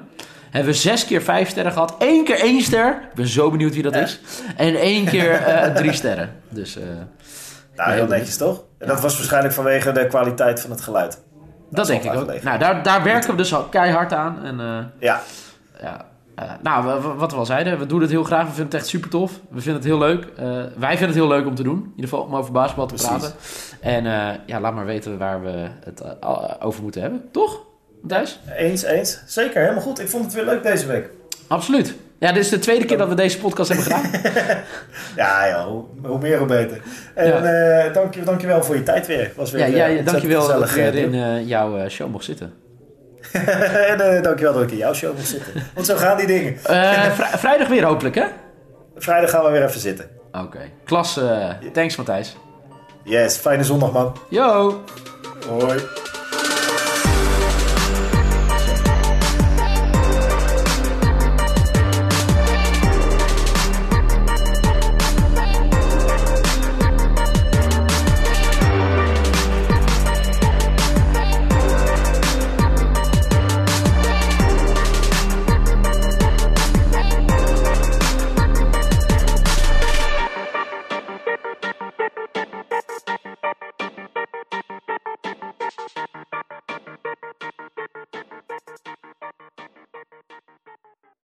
[0.50, 1.96] Hebben we zes keer vijf sterren gehad.
[2.00, 3.02] Eén keer één ster.
[3.10, 4.20] Ik ben zo benieuwd wie dat is.
[4.56, 5.42] En één keer
[5.76, 6.30] drie sterren.
[6.50, 6.78] Dus,
[7.76, 8.64] nou, heel netjes toch?
[8.84, 11.12] En dat was waarschijnlijk vanwege de kwaliteit van het geluid.
[11.12, 11.22] Dat,
[11.70, 12.44] dat denk ik ook.
[12.44, 14.44] Nou, daar, daar werken we dus al keihard aan.
[14.44, 14.58] En,
[15.00, 15.22] ja.
[15.82, 16.06] ja.
[16.40, 18.42] Uh, nou, wat we al zeiden, we doen het heel graag.
[18.42, 19.32] We vinden het echt super tof.
[19.32, 20.26] We vinden het heel leuk.
[20.26, 20.46] Uh,
[20.78, 21.78] wij vinden het heel leuk om te doen.
[21.78, 23.32] In ieder geval om over basketbal te praten.
[23.80, 24.04] En
[24.46, 26.04] ja, laat maar weten waar we het
[26.62, 27.24] over moeten hebben.
[27.32, 27.62] Toch,
[28.08, 28.40] Thijs?
[28.56, 29.22] Eens, eens.
[29.26, 30.00] Zeker, helemaal goed.
[30.00, 31.10] Ik vond het weer leuk deze week.
[31.48, 31.96] Absoluut.
[32.24, 34.12] Ja, dit is de tweede keer dat we deze podcast hebben gedaan.
[35.16, 36.82] ja, ja hoe, hoe, meer hoe beter.
[37.14, 37.90] En ja.
[37.90, 39.32] dank, je, dank je wel voor je tijd weer.
[39.36, 42.54] Was weer ja, ja, dank je wel dat ik weer in jouw show mocht zitten.
[43.90, 45.54] en uh, dankjewel dat ik in jouw show mocht zitten.
[45.74, 46.54] Want zo gaan die dingen.
[46.70, 48.26] Uh, vrijdag weer hopelijk, hè?
[48.96, 50.10] Vrijdag gaan we weer even zitten.
[50.32, 50.44] Oké.
[50.44, 50.72] Okay.
[50.86, 51.56] Klasse.
[51.74, 52.38] Thanks, Matthijs.
[53.04, 54.16] Yes, fijne zondag, man.
[54.30, 54.84] Yo.
[55.48, 55.80] Hoi.